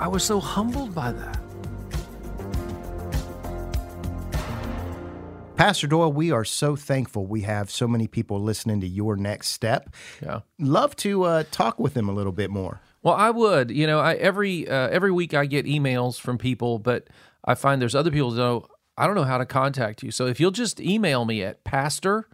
I 0.00 0.08
was 0.08 0.24
so 0.24 0.40
humbled 0.40 0.94
by 0.94 1.12
that. 1.12 1.40
Pastor 5.56 5.86
Doyle, 5.86 6.12
we 6.12 6.32
are 6.32 6.44
so 6.44 6.74
thankful 6.74 7.26
we 7.26 7.42
have 7.42 7.70
so 7.70 7.86
many 7.86 8.08
people 8.08 8.40
listening 8.40 8.80
to 8.80 8.88
your 8.88 9.16
next 9.16 9.48
step. 9.48 9.94
Yeah. 10.20 10.40
Love 10.58 10.96
to 10.96 11.22
uh, 11.22 11.44
talk 11.50 11.78
with 11.78 11.94
them 11.94 12.08
a 12.08 12.12
little 12.12 12.32
bit 12.32 12.50
more. 12.50 12.80
Well, 13.02 13.14
I 13.14 13.30
would. 13.30 13.70
You 13.70 13.86
know, 13.86 14.00
I, 14.00 14.14
every 14.14 14.68
uh, 14.68 14.88
every 14.88 15.12
week 15.12 15.32
I 15.32 15.46
get 15.46 15.66
emails 15.66 16.18
from 16.18 16.38
people, 16.38 16.78
but 16.78 17.06
I 17.44 17.54
find 17.54 17.80
there's 17.80 17.94
other 17.94 18.10
people 18.10 18.32
that 18.32 18.40
know 18.40 18.66
I 18.96 19.06
don't 19.06 19.14
know 19.14 19.24
how 19.24 19.38
to 19.38 19.46
contact 19.46 20.02
you. 20.02 20.10
So 20.10 20.26
if 20.26 20.40
you'll 20.40 20.50
just 20.50 20.80
email 20.80 21.24
me 21.24 21.42
at 21.42 21.62
pastor 21.64 22.28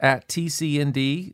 at 0.00 0.28
tcnd.org. 0.28 1.32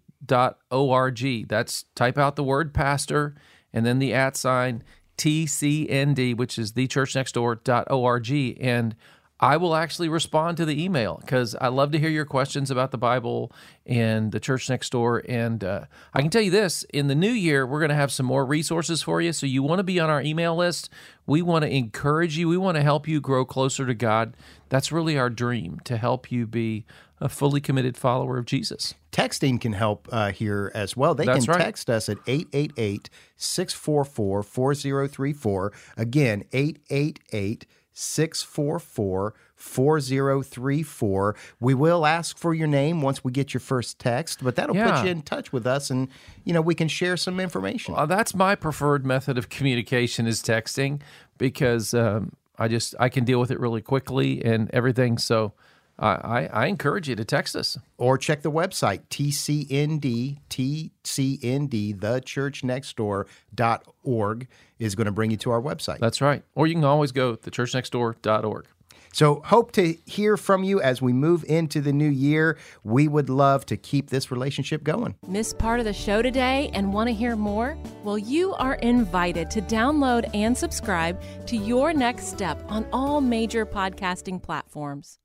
That's 1.48 1.84
type 1.94 2.18
out 2.18 2.36
the 2.36 2.44
word 2.44 2.74
pastor 2.74 3.34
and 3.72 3.86
then 3.86 3.98
the 3.98 4.14
at 4.14 4.36
sign 4.36 4.84
tcnd, 5.16 6.36
which 6.36 6.58
is 6.58 6.72
thechurchnextdoor.org. 6.72 8.56
And 8.60 8.96
I 9.42 9.56
will 9.56 9.74
actually 9.74 10.08
respond 10.08 10.56
to 10.58 10.64
the 10.64 10.80
email 10.80 11.18
because 11.20 11.56
I 11.60 11.66
love 11.66 11.90
to 11.90 11.98
hear 11.98 12.08
your 12.08 12.24
questions 12.24 12.70
about 12.70 12.92
the 12.92 12.96
Bible 12.96 13.50
and 13.84 14.30
the 14.30 14.38
church 14.38 14.70
next 14.70 14.90
door. 14.90 15.24
And 15.28 15.64
uh, 15.64 15.86
I 16.14 16.20
can 16.20 16.30
tell 16.30 16.42
you 16.42 16.52
this 16.52 16.84
in 16.94 17.08
the 17.08 17.16
new 17.16 17.32
year, 17.32 17.66
we're 17.66 17.80
going 17.80 17.88
to 17.88 17.96
have 17.96 18.12
some 18.12 18.24
more 18.24 18.46
resources 18.46 19.02
for 19.02 19.20
you. 19.20 19.32
So 19.32 19.46
you 19.46 19.64
want 19.64 19.80
to 19.80 19.84
be 19.84 19.98
on 19.98 20.08
our 20.08 20.22
email 20.22 20.54
list. 20.54 20.90
We 21.26 21.42
want 21.42 21.64
to 21.64 21.70
encourage 21.74 22.38
you, 22.38 22.48
we 22.48 22.56
want 22.56 22.76
to 22.76 22.84
help 22.84 23.08
you 23.08 23.20
grow 23.20 23.44
closer 23.44 23.84
to 23.84 23.94
God. 23.94 24.36
That's 24.68 24.92
really 24.92 25.18
our 25.18 25.28
dream 25.28 25.80
to 25.84 25.96
help 25.96 26.30
you 26.30 26.46
be 26.46 26.84
a 27.20 27.28
fully 27.28 27.60
committed 27.60 27.96
follower 27.96 28.38
of 28.38 28.46
Jesus. 28.46 28.94
Texting 29.10 29.60
can 29.60 29.72
help 29.72 30.08
uh, 30.12 30.30
here 30.30 30.70
as 30.72 30.96
well. 30.96 31.16
They 31.16 31.24
That's 31.24 31.46
can 31.46 31.54
right. 31.54 31.64
text 31.64 31.90
us 31.90 32.08
at 32.08 32.18
888 32.28 33.10
644 33.36 34.42
4034. 34.44 35.72
Again, 35.96 36.44
888 36.52 37.66
644 37.92 39.34
4034. 39.56 41.36
We 41.60 41.74
will 41.74 42.04
ask 42.04 42.36
for 42.36 42.52
your 42.54 42.66
name 42.66 43.00
once 43.02 43.22
we 43.22 43.30
get 43.32 43.54
your 43.54 43.60
first 43.60 43.98
text, 43.98 44.42
but 44.42 44.56
that'll 44.56 44.74
Yeah. 44.76 44.90
put 45.00 45.04
you 45.04 45.10
in 45.10 45.22
touch 45.22 45.52
with 45.52 45.66
us 45.66 45.88
and, 45.90 46.08
you 46.44 46.52
know, 46.52 46.60
we 46.60 46.74
can 46.74 46.88
share 46.88 47.16
some 47.16 47.38
information. 47.38 47.94
Uh, 47.96 48.06
that's 48.06 48.34
my 48.34 48.54
preferred 48.54 49.06
method 49.06 49.38
of 49.38 49.48
communication 49.48 50.26
is 50.26 50.42
texting 50.42 51.00
because 51.38 51.94
um, 51.94 52.32
I 52.58 52.68
just 52.68 52.94
I 52.98 53.08
can 53.08 53.24
deal 53.24 53.40
with 53.40 53.50
it 53.50 53.60
really 53.60 53.82
quickly 53.82 54.44
and 54.44 54.68
everything. 54.72 55.16
So 55.18 55.52
I, 55.98 56.08
I, 56.08 56.48
I 56.52 56.66
encourage 56.66 57.08
you 57.08 57.16
to 57.16 57.24
text 57.24 57.54
us. 57.56 57.78
or 57.98 58.16
check 58.18 58.42
the 58.42 58.50
website 58.50 59.00
tcnd 59.10 60.38
tcnd 60.48 61.98
thechurchnextdoor.org 61.98 64.48
is 64.78 64.94
going 64.94 65.04
to 65.06 65.12
bring 65.12 65.30
you 65.30 65.36
to 65.36 65.50
our 65.50 65.60
website 65.60 65.98
That's 65.98 66.20
right. 66.20 66.42
Or 66.54 66.66
you 66.66 66.74
can 66.74 66.84
always 66.84 67.12
go 67.12 67.34
to 67.36 67.50
churchnextdoor.org. 67.50 68.66
so 69.12 69.42
hope 69.44 69.72
to 69.72 69.94
hear 70.06 70.36
from 70.36 70.64
you 70.64 70.80
as 70.80 71.02
we 71.02 71.12
move 71.12 71.44
into 71.44 71.80
the 71.80 71.92
new 71.92 72.08
year 72.08 72.56
we 72.82 73.06
would 73.08 73.28
love 73.28 73.66
to 73.66 73.76
keep 73.76 74.10
this 74.10 74.30
relationship 74.30 74.82
going 74.82 75.14
Miss 75.28 75.52
part 75.52 75.78
of 75.78 75.84
the 75.84 75.92
show 75.92 76.22
today 76.22 76.70
and 76.74 76.92
want 76.92 77.08
to 77.08 77.14
hear 77.14 77.36
more? 77.36 77.76
Well, 78.02 78.18
you 78.18 78.54
are 78.54 78.74
invited 78.76 79.50
to 79.52 79.62
download 79.62 80.28
and 80.34 80.56
subscribe 80.56 81.20
to 81.46 81.56
Your 81.56 81.92
Next 81.92 82.28
Step 82.28 82.58
on 82.68 82.86
all 82.92 83.20
major 83.20 83.64
podcasting 83.66 84.42
platforms. 84.42 85.18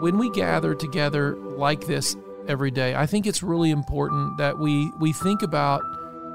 When 0.00 0.18
we 0.18 0.30
gather 0.30 0.74
together 0.74 1.36
like 1.36 1.86
this 1.86 2.16
every 2.48 2.70
day, 2.70 2.94
I 2.94 3.06
think 3.06 3.26
it's 3.26 3.42
really 3.42 3.70
important 3.70 4.36
that 4.38 4.58
we 4.58 4.90
we 4.98 5.12
think 5.12 5.42
about 5.42 5.82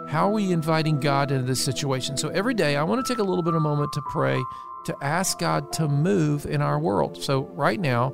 how 0.08 0.28
are 0.30 0.34
we 0.34 0.52
inviting 0.52 1.00
God 1.00 1.32
into 1.32 1.46
this 1.46 1.64
situation. 1.64 2.18
So 2.18 2.30
every 2.30 2.54
day, 2.54 2.76
I 2.76 2.84
want 2.84 3.06
to 3.06 3.14
take 3.14 3.20
a 3.20 3.24
little 3.24 3.44
bit 3.44 3.54
of 3.54 3.58
a 3.58 3.62
moment 3.62 3.94
to 3.94 4.02
pray 4.10 4.42
to 4.86 4.96
ask 5.02 5.40
God 5.40 5.72
to 5.74 5.88
move 5.88 6.46
in 6.46 6.62
our 6.62 6.80
world. 6.80 7.22
So 7.22 7.44
right 7.54 7.80
now, 7.80 8.14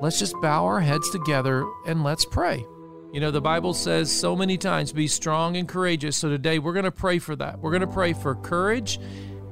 let's 0.00 0.18
just 0.18 0.34
bow 0.40 0.64
our 0.64 0.80
heads 0.80 1.10
together 1.10 1.64
and 1.86 2.04
let's 2.04 2.24
pray. 2.24 2.66
You 3.12 3.20
know, 3.20 3.30
the 3.30 3.40
Bible 3.40 3.74
says 3.74 4.10
so 4.10 4.34
many 4.34 4.58
times, 4.58 4.92
be 4.92 5.06
strong 5.06 5.56
and 5.56 5.68
courageous. 5.68 6.16
So 6.16 6.28
today 6.28 6.58
we're 6.58 6.72
going 6.72 6.84
to 6.84 6.90
pray 6.90 7.18
for 7.18 7.36
that. 7.36 7.60
We're 7.60 7.70
going 7.70 7.80
to 7.82 7.86
pray 7.86 8.12
for 8.12 8.34
courage 8.34 8.98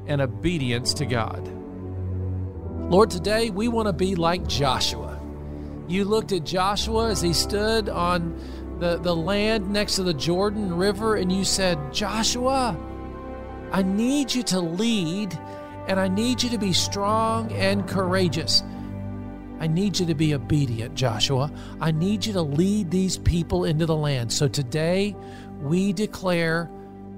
and 0.07 0.21
obedience 0.21 0.95
to 0.95 1.07
God. 1.07 1.49
Lord, 2.91 3.11
today 3.11 3.51
we 3.51 3.69
want 3.69 3.87
to 3.87 3.93
be 3.93 4.15
like 4.15 4.47
Joshua. 4.47 5.12
You 5.89 6.05
looked 6.05 6.33
at 6.33 6.45
Joshua 6.45 7.11
as 7.11 7.21
he 7.21 7.33
stood 7.33 7.89
on 7.89 8.39
the, 8.79 8.99
the 8.99 9.15
land 9.15 9.71
next 9.71 9.97
to 9.97 10.03
the 10.03 10.15
Jordan 10.15 10.77
River 10.77 11.17
and 11.17 11.31
you 11.31 11.45
said, 11.45 11.79
Joshua, 11.93 12.77
I 13.71 13.83
need 13.83 14.35
you 14.35 14.43
to 14.45 14.61
lead 14.61 15.39
and 15.89 15.99
I 15.99 16.09
need 16.09 16.43
you 16.43 16.51
to 16.51 16.59
be 16.59 16.73
strong 16.73 17.51
and 17.53 17.87
courageous. 17.89 18.63
I 19.61 19.69
need 19.69 20.01
you 20.01 20.07
to 20.07 20.15
be 20.15 20.35
obedient, 20.35 20.95
Joshua. 20.95 21.53
I 21.81 21.93
need 21.93 22.27
you 22.27 22.33
to 22.33 22.43
lead 22.43 22.91
these 22.91 23.19
people 23.19 23.65
into 23.65 23.87
the 23.87 23.97
land. 23.97 24.33
So 24.33 24.49
today 24.49 25.15
we 25.61 25.93
declare 25.93 26.69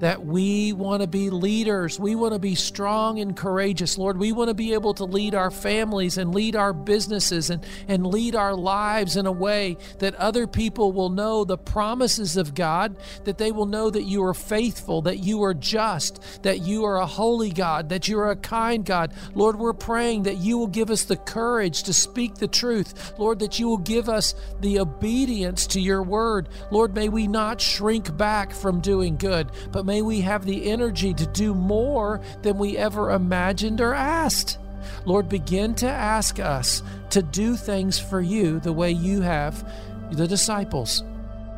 that 0.01 0.25
we 0.25 0.73
want 0.73 1.03
to 1.03 1.09
be 1.09 1.31
leaders. 1.31 1.99
We 1.99 2.15
want 2.15 2.33
to 2.35 2.39
be 2.39 2.55
strong 2.55 3.21
and 3.21 3.37
courageous. 3.37 3.97
Lord, 3.97 4.19
we 4.19 4.33
want 4.33 4.49
to 4.49 4.55
be 4.55 4.75
able 4.75 4.95
to 4.95 5.05
lead 5.05 5.35
our 5.35 5.51
families 5.51 6.19
and 6.19 6.35
lead 6.35 6.57
our 6.57 6.73
businesses 6.73 7.51
and, 7.51 7.65
and 7.89 8.07
lead 8.07 8.35
our 8.35 8.55
lives 8.55 9.17
in 9.17 9.27
a 9.27 9.33
way 9.33 9.77
that 9.99 10.15
other 10.17 10.47
people 10.47 10.93
will 10.93 11.11
know 11.11 11.45
the 11.45 11.59
promises 11.59 12.37
of 12.37 12.55
God, 12.55 12.97
that 13.25 13.39
they 13.39 13.53
will 13.53 13.67
know 13.67 13.91
that 13.91 14.03
you 14.03 14.25
are 14.25 14.35
faithful, 14.35 15.03
that 15.03 15.19
you 15.19 15.43
are 15.43 15.55
just, 15.55 16.43
that 16.43 16.61
you 16.61 16.85
are 16.85 16.99
a 16.99 17.07
holy 17.07 17.51
God, 17.51 17.89
that 17.89 18.09
you 18.09 18.19
are 18.19 18.31
a 18.31 18.37
kind 18.37 18.85
God. 18.85 19.13
Lord, 19.35 19.59
we're 19.59 19.73
praying 19.73 20.25
that 20.25 20.39
you 20.39 20.59
will 20.59 20.67
give 20.67 20.91
us 20.91 21.05
the 21.05 21.17
courage 21.17 21.85
to 21.85 21.93
speak 21.93 22.35
the 22.35 22.49
truth. 22.49 23.15
Lord, 23.19 23.39
that 23.39 23.59
you 23.59 23.69
will 23.69 23.79
give 23.79 24.09
us 24.09 24.35
the 24.61 24.81
obedience 24.81 25.67
to 25.69 25.81
your 25.81 26.03
word. 26.03 26.49
Lord, 26.71 26.95
may 26.95 27.09
we 27.09 27.27
not 27.27 27.61
shrink 27.61 28.17
back 28.17 28.53
from 28.53 28.81
doing 28.81 29.17
good, 29.17 29.51
but 29.73 29.84
may 29.85 30.03
we 30.03 30.21
have 30.23 30.45
the 30.45 30.71
energy 30.71 31.15
to 31.15 31.27
do 31.27 31.55
more 31.55 32.21
than 32.43 32.59
we 32.59 32.77
ever 32.77 33.11
imagined 33.11 33.81
or 33.81 33.95
asked. 33.95 34.59
Lord, 35.05 35.29
begin 35.29 35.75
to 35.77 35.89
ask 35.89 36.39
us 36.39 36.83
to 37.11 37.23
do 37.23 37.57
things 37.57 37.99
for 37.99 38.21
you 38.21 38.61
the 38.61 38.73
way 38.73 38.91
you 38.91 39.21
have 39.21 39.71
the 40.13 40.27
disciples. 40.27 41.03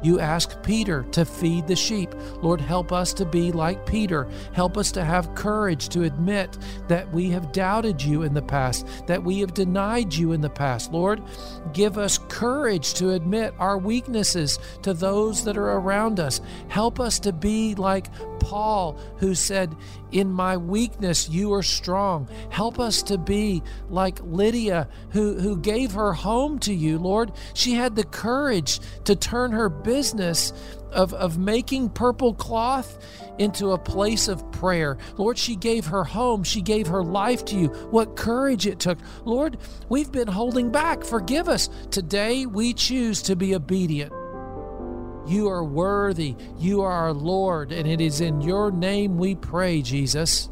You 0.02 0.20
ask 0.20 0.62
Peter 0.62 1.04
to 1.12 1.24
feed 1.24 1.66
the 1.66 1.76
sheep. 1.76 2.14
Lord, 2.42 2.60
help 2.60 2.92
us 2.92 3.12
to 3.14 3.24
be 3.24 3.52
like 3.52 3.86
Peter. 3.86 4.28
Help 4.52 4.76
us 4.76 4.92
to 4.92 5.04
have 5.04 5.34
courage 5.34 5.88
to 5.90 6.04
admit 6.04 6.58
that 6.88 7.12
we 7.12 7.30
have 7.30 7.52
doubted 7.52 8.02
you 8.02 8.22
in 8.22 8.34
the 8.34 8.42
past, 8.42 8.86
that 9.06 9.22
we 9.22 9.40
have 9.40 9.54
denied 9.54 10.14
you 10.14 10.32
in 10.32 10.40
the 10.40 10.50
past. 10.50 10.92
Lord, 10.92 11.22
give 11.72 11.98
us 11.98 12.18
courage 12.28 12.94
to 12.94 13.10
admit 13.12 13.54
our 13.58 13.78
weaknesses 13.78 14.58
to 14.82 14.92
those 14.92 15.44
that 15.44 15.56
are 15.56 15.72
around 15.72 16.20
us. 16.20 16.40
Help 16.68 17.00
us 17.00 17.18
to 17.20 17.32
be 17.32 17.74
like 17.74 18.08
Paul, 18.38 18.98
who 19.16 19.34
said, 19.34 19.74
In 20.12 20.30
my 20.30 20.56
weakness, 20.56 21.28
you 21.28 21.52
are 21.52 21.62
strong. 21.62 22.28
Help 22.50 22.78
us 22.78 23.02
to 23.04 23.18
be 23.18 23.62
like 23.88 24.20
Lydia, 24.22 24.88
who, 25.10 25.34
who 25.38 25.56
gave 25.56 25.92
her 25.92 26.12
home 26.12 26.58
to 26.60 26.72
you, 26.72 26.98
Lord. 26.98 27.32
She 27.54 27.74
had 27.74 27.96
the 27.96 28.04
courage 28.04 28.80
to 29.04 29.16
turn 29.16 29.52
her 29.52 29.68
business 29.68 30.52
of, 30.92 31.12
of 31.14 31.38
making 31.38 31.90
purple 31.90 32.34
cloth 32.34 32.98
into 33.38 33.72
a 33.72 33.78
place 33.78 34.28
of 34.28 34.50
prayer. 34.52 34.96
Lord, 35.16 35.36
she 35.36 35.56
gave 35.56 35.86
her 35.86 36.04
home, 36.04 36.44
she 36.44 36.62
gave 36.62 36.86
her 36.86 37.02
life 37.02 37.44
to 37.46 37.56
you. 37.56 37.68
What 37.90 38.16
courage 38.16 38.66
it 38.66 38.78
took. 38.78 38.98
Lord, 39.24 39.58
we've 39.88 40.12
been 40.12 40.28
holding 40.28 40.70
back. 40.70 41.04
Forgive 41.04 41.48
us. 41.48 41.68
Today 41.90 42.46
we 42.46 42.72
choose 42.72 43.22
to 43.22 43.36
be 43.36 43.54
obedient. 43.54 44.12
You 45.26 45.48
are 45.48 45.64
worthy. 45.64 46.36
You 46.58 46.82
are 46.82 46.92
our 46.92 47.12
Lord, 47.12 47.72
and 47.72 47.88
it 47.88 48.00
is 48.00 48.20
in 48.20 48.40
your 48.40 48.70
name 48.70 49.18
we 49.18 49.34
pray, 49.34 49.82
Jesus. 49.82 50.48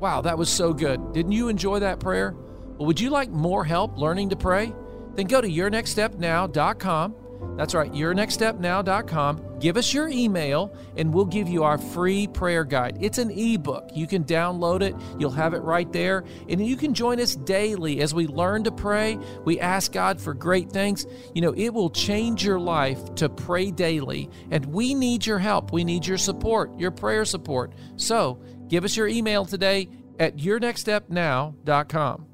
Wow, 0.00 0.22
that 0.22 0.36
was 0.36 0.48
so 0.48 0.72
good. 0.72 1.12
Didn't 1.12 1.32
you 1.32 1.48
enjoy 1.48 1.78
that 1.78 2.00
prayer? 2.00 2.34
Well, 2.76 2.86
would 2.86 3.00
you 3.00 3.10
like 3.10 3.30
more 3.30 3.64
help 3.64 3.96
learning 3.96 4.30
to 4.30 4.36
pray? 4.36 4.72
Then 5.14 5.26
go 5.26 5.40
to 5.40 5.48
yournextstepnow.com 5.48 7.14
that's 7.56 7.74
right, 7.74 7.92
yournextstepnow.com. 7.92 9.58
Give 9.60 9.76
us 9.76 9.92
your 9.92 10.08
email 10.08 10.74
and 10.96 11.12
we'll 11.12 11.26
give 11.26 11.48
you 11.48 11.62
our 11.64 11.78
free 11.78 12.26
prayer 12.26 12.64
guide. 12.64 12.98
It's 13.00 13.18
an 13.18 13.30
ebook. 13.30 13.90
You 13.94 14.06
can 14.06 14.24
download 14.24 14.82
it, 14.82 14.96
you'll 15.18 15.30
have 15.30 15.54
it 15.54 15.60
right 15.62 15.92
there. 15.92 16.24
And 16.48 16.66
you 16.66 16.76
can 16.76 16.94
join 16.94 17.20
us 17.20 17.36
daily 17.36 18.00
as 18.00 18.14
we 18.14 18.26
learn 18.26 18.64
to 18.64 18.72
pray. 18.72 19.18
We 19.44 19.60
ask 19.60 19.92
God 19.92 20.20
for 20.20 20.34
great 20.34 20.70
things. 20.70 21.06
You 21.34 21.42
know, 21.42 21.52
it 21.52 21.72
will 21.72 21.90
change 21.90 22.44
your 22.44 22.58
life 22.58 23.14
to 23.16 23.28
pray 23.28 23.70
daily. 23.70 24.30
And 24.50 24.64
we 24.66 24.94
need 24.94 25.26
your 25.26 25.38
help. 25.38 25.72
We 25.72 25.84
need 25.84 26.06
your 26.06 26.18
support, 26.18 26.78
your 26.78 26.90
prayer 26.90 27.24
support. 27.24 27.74
So 27.96 28.42
give 28.68 28.84
us 28.84 28.96
your 28.96 29.08
email 29.08 29.44
today 29.44 29.88
at 30.18 30.36
yournextstepnow.com. 30.36 32.31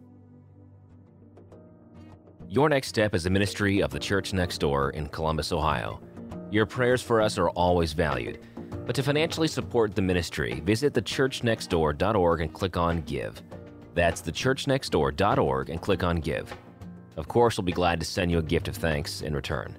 Your 2.50 2.70
Next 2.70 2.88
Step 2.88 3.14
is 3.14 3.26
a 3.26 3.30
ministry 3.30 3.82
of 3.82 3.90
the 3.90 3.98
Church 3.98 4.32
Next 4.32 4.56
Door 4.56 4.90
in 4.92 5.08
Columbus, 5.08 5.52
Ohio. 5.52 6.00
Your 6.50 6.64
prayers 6.64 7.02
for 7.02 7.20
us 7.20 7.36
are 7.36 7.50
always 7.50 7.92
valued. 7.92 8.40
But 8.86 8.96
to 8.96 9.02
financially 9.02 9.48
support 9.48 9.94
the 9.94 10.00
ministry, 10.00 10.60
visit 10.64 10.94
thechurchnextdoor.org 10.94 12.40
and 12.40 12.50
click 12.50 12.78
on 12.78 13.02
Give. 13.02 13.42
That's 13.92 14.22
thechurchnextdoor.org 14.22 15.68
and 15.68 15.82
click 15.82 16.02
on 16.02 16.16
Give. 16.20 16.50
Of 17.18 17.28
course, 17.28 17.58
we'll 17.58 17.66
be 17.66 17.72
glad 17.72 18.00
to 18.00 18.06
send 18.06 18.30
you 18.30 18.38
a 18.38 18.42
gift 18.42 18.66
of 18.66 18.76
thanks 18.76 19.20
in 19.20 19.34
return. 19.34 19.76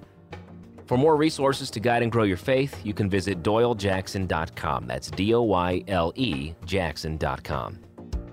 For 0.86 0.96
more 0.96 1.16
resources 1.16 1.72
to 1.72 1.80
guide 1.80 2.04
and 2.04 2.12
grow 2.12 2.24
your 2.24 2.38
faith, 2.38 2.80
you 2.86 2.94
can 2.94 3.10
visit 3.10 3.42
doylejackson.com. 3.42 4.86
That's 4.86 5.10
D 5.10 5.34
O 5.34 5.42
Y 5.42 5.84
L 5.88 6.14
E 6.16 6.54
Jackson.com. 6.66 7.80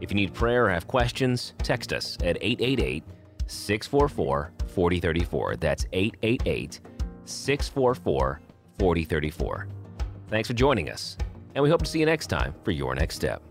If 0.02 0.10
you 0.10 0.14
need 0.14 0.34
prayer 0.34 0.66
or 0.66 0.70
have 0.70 0.86
questions, 0.86 1.54
text 1.62 1.94
us 1.94 2.18
at 2.22 2.36
888 2.42 3.02
644 3.46 4.52
4034. 4.68 5.56
That's 5.56 5.86
888 5.92 6.80
644 7.24 8.40
4034. 8.78 9.68
Thanks 10.28 10.48
for 10.48 10.54
joining 10.54 10.90
us, 10.90 11.16
and 11.54 11.62
we 11.62 11.70
hope 11.70 11.82
to 11.82 11.90
see 11.90 12.00
you 12.00 12.06
next 12.06 12.26
time 12.26 12.54
for 12.64 12.72
Your 12.72 12.94
Next 12.94 13.14
Step. 13.16 13.42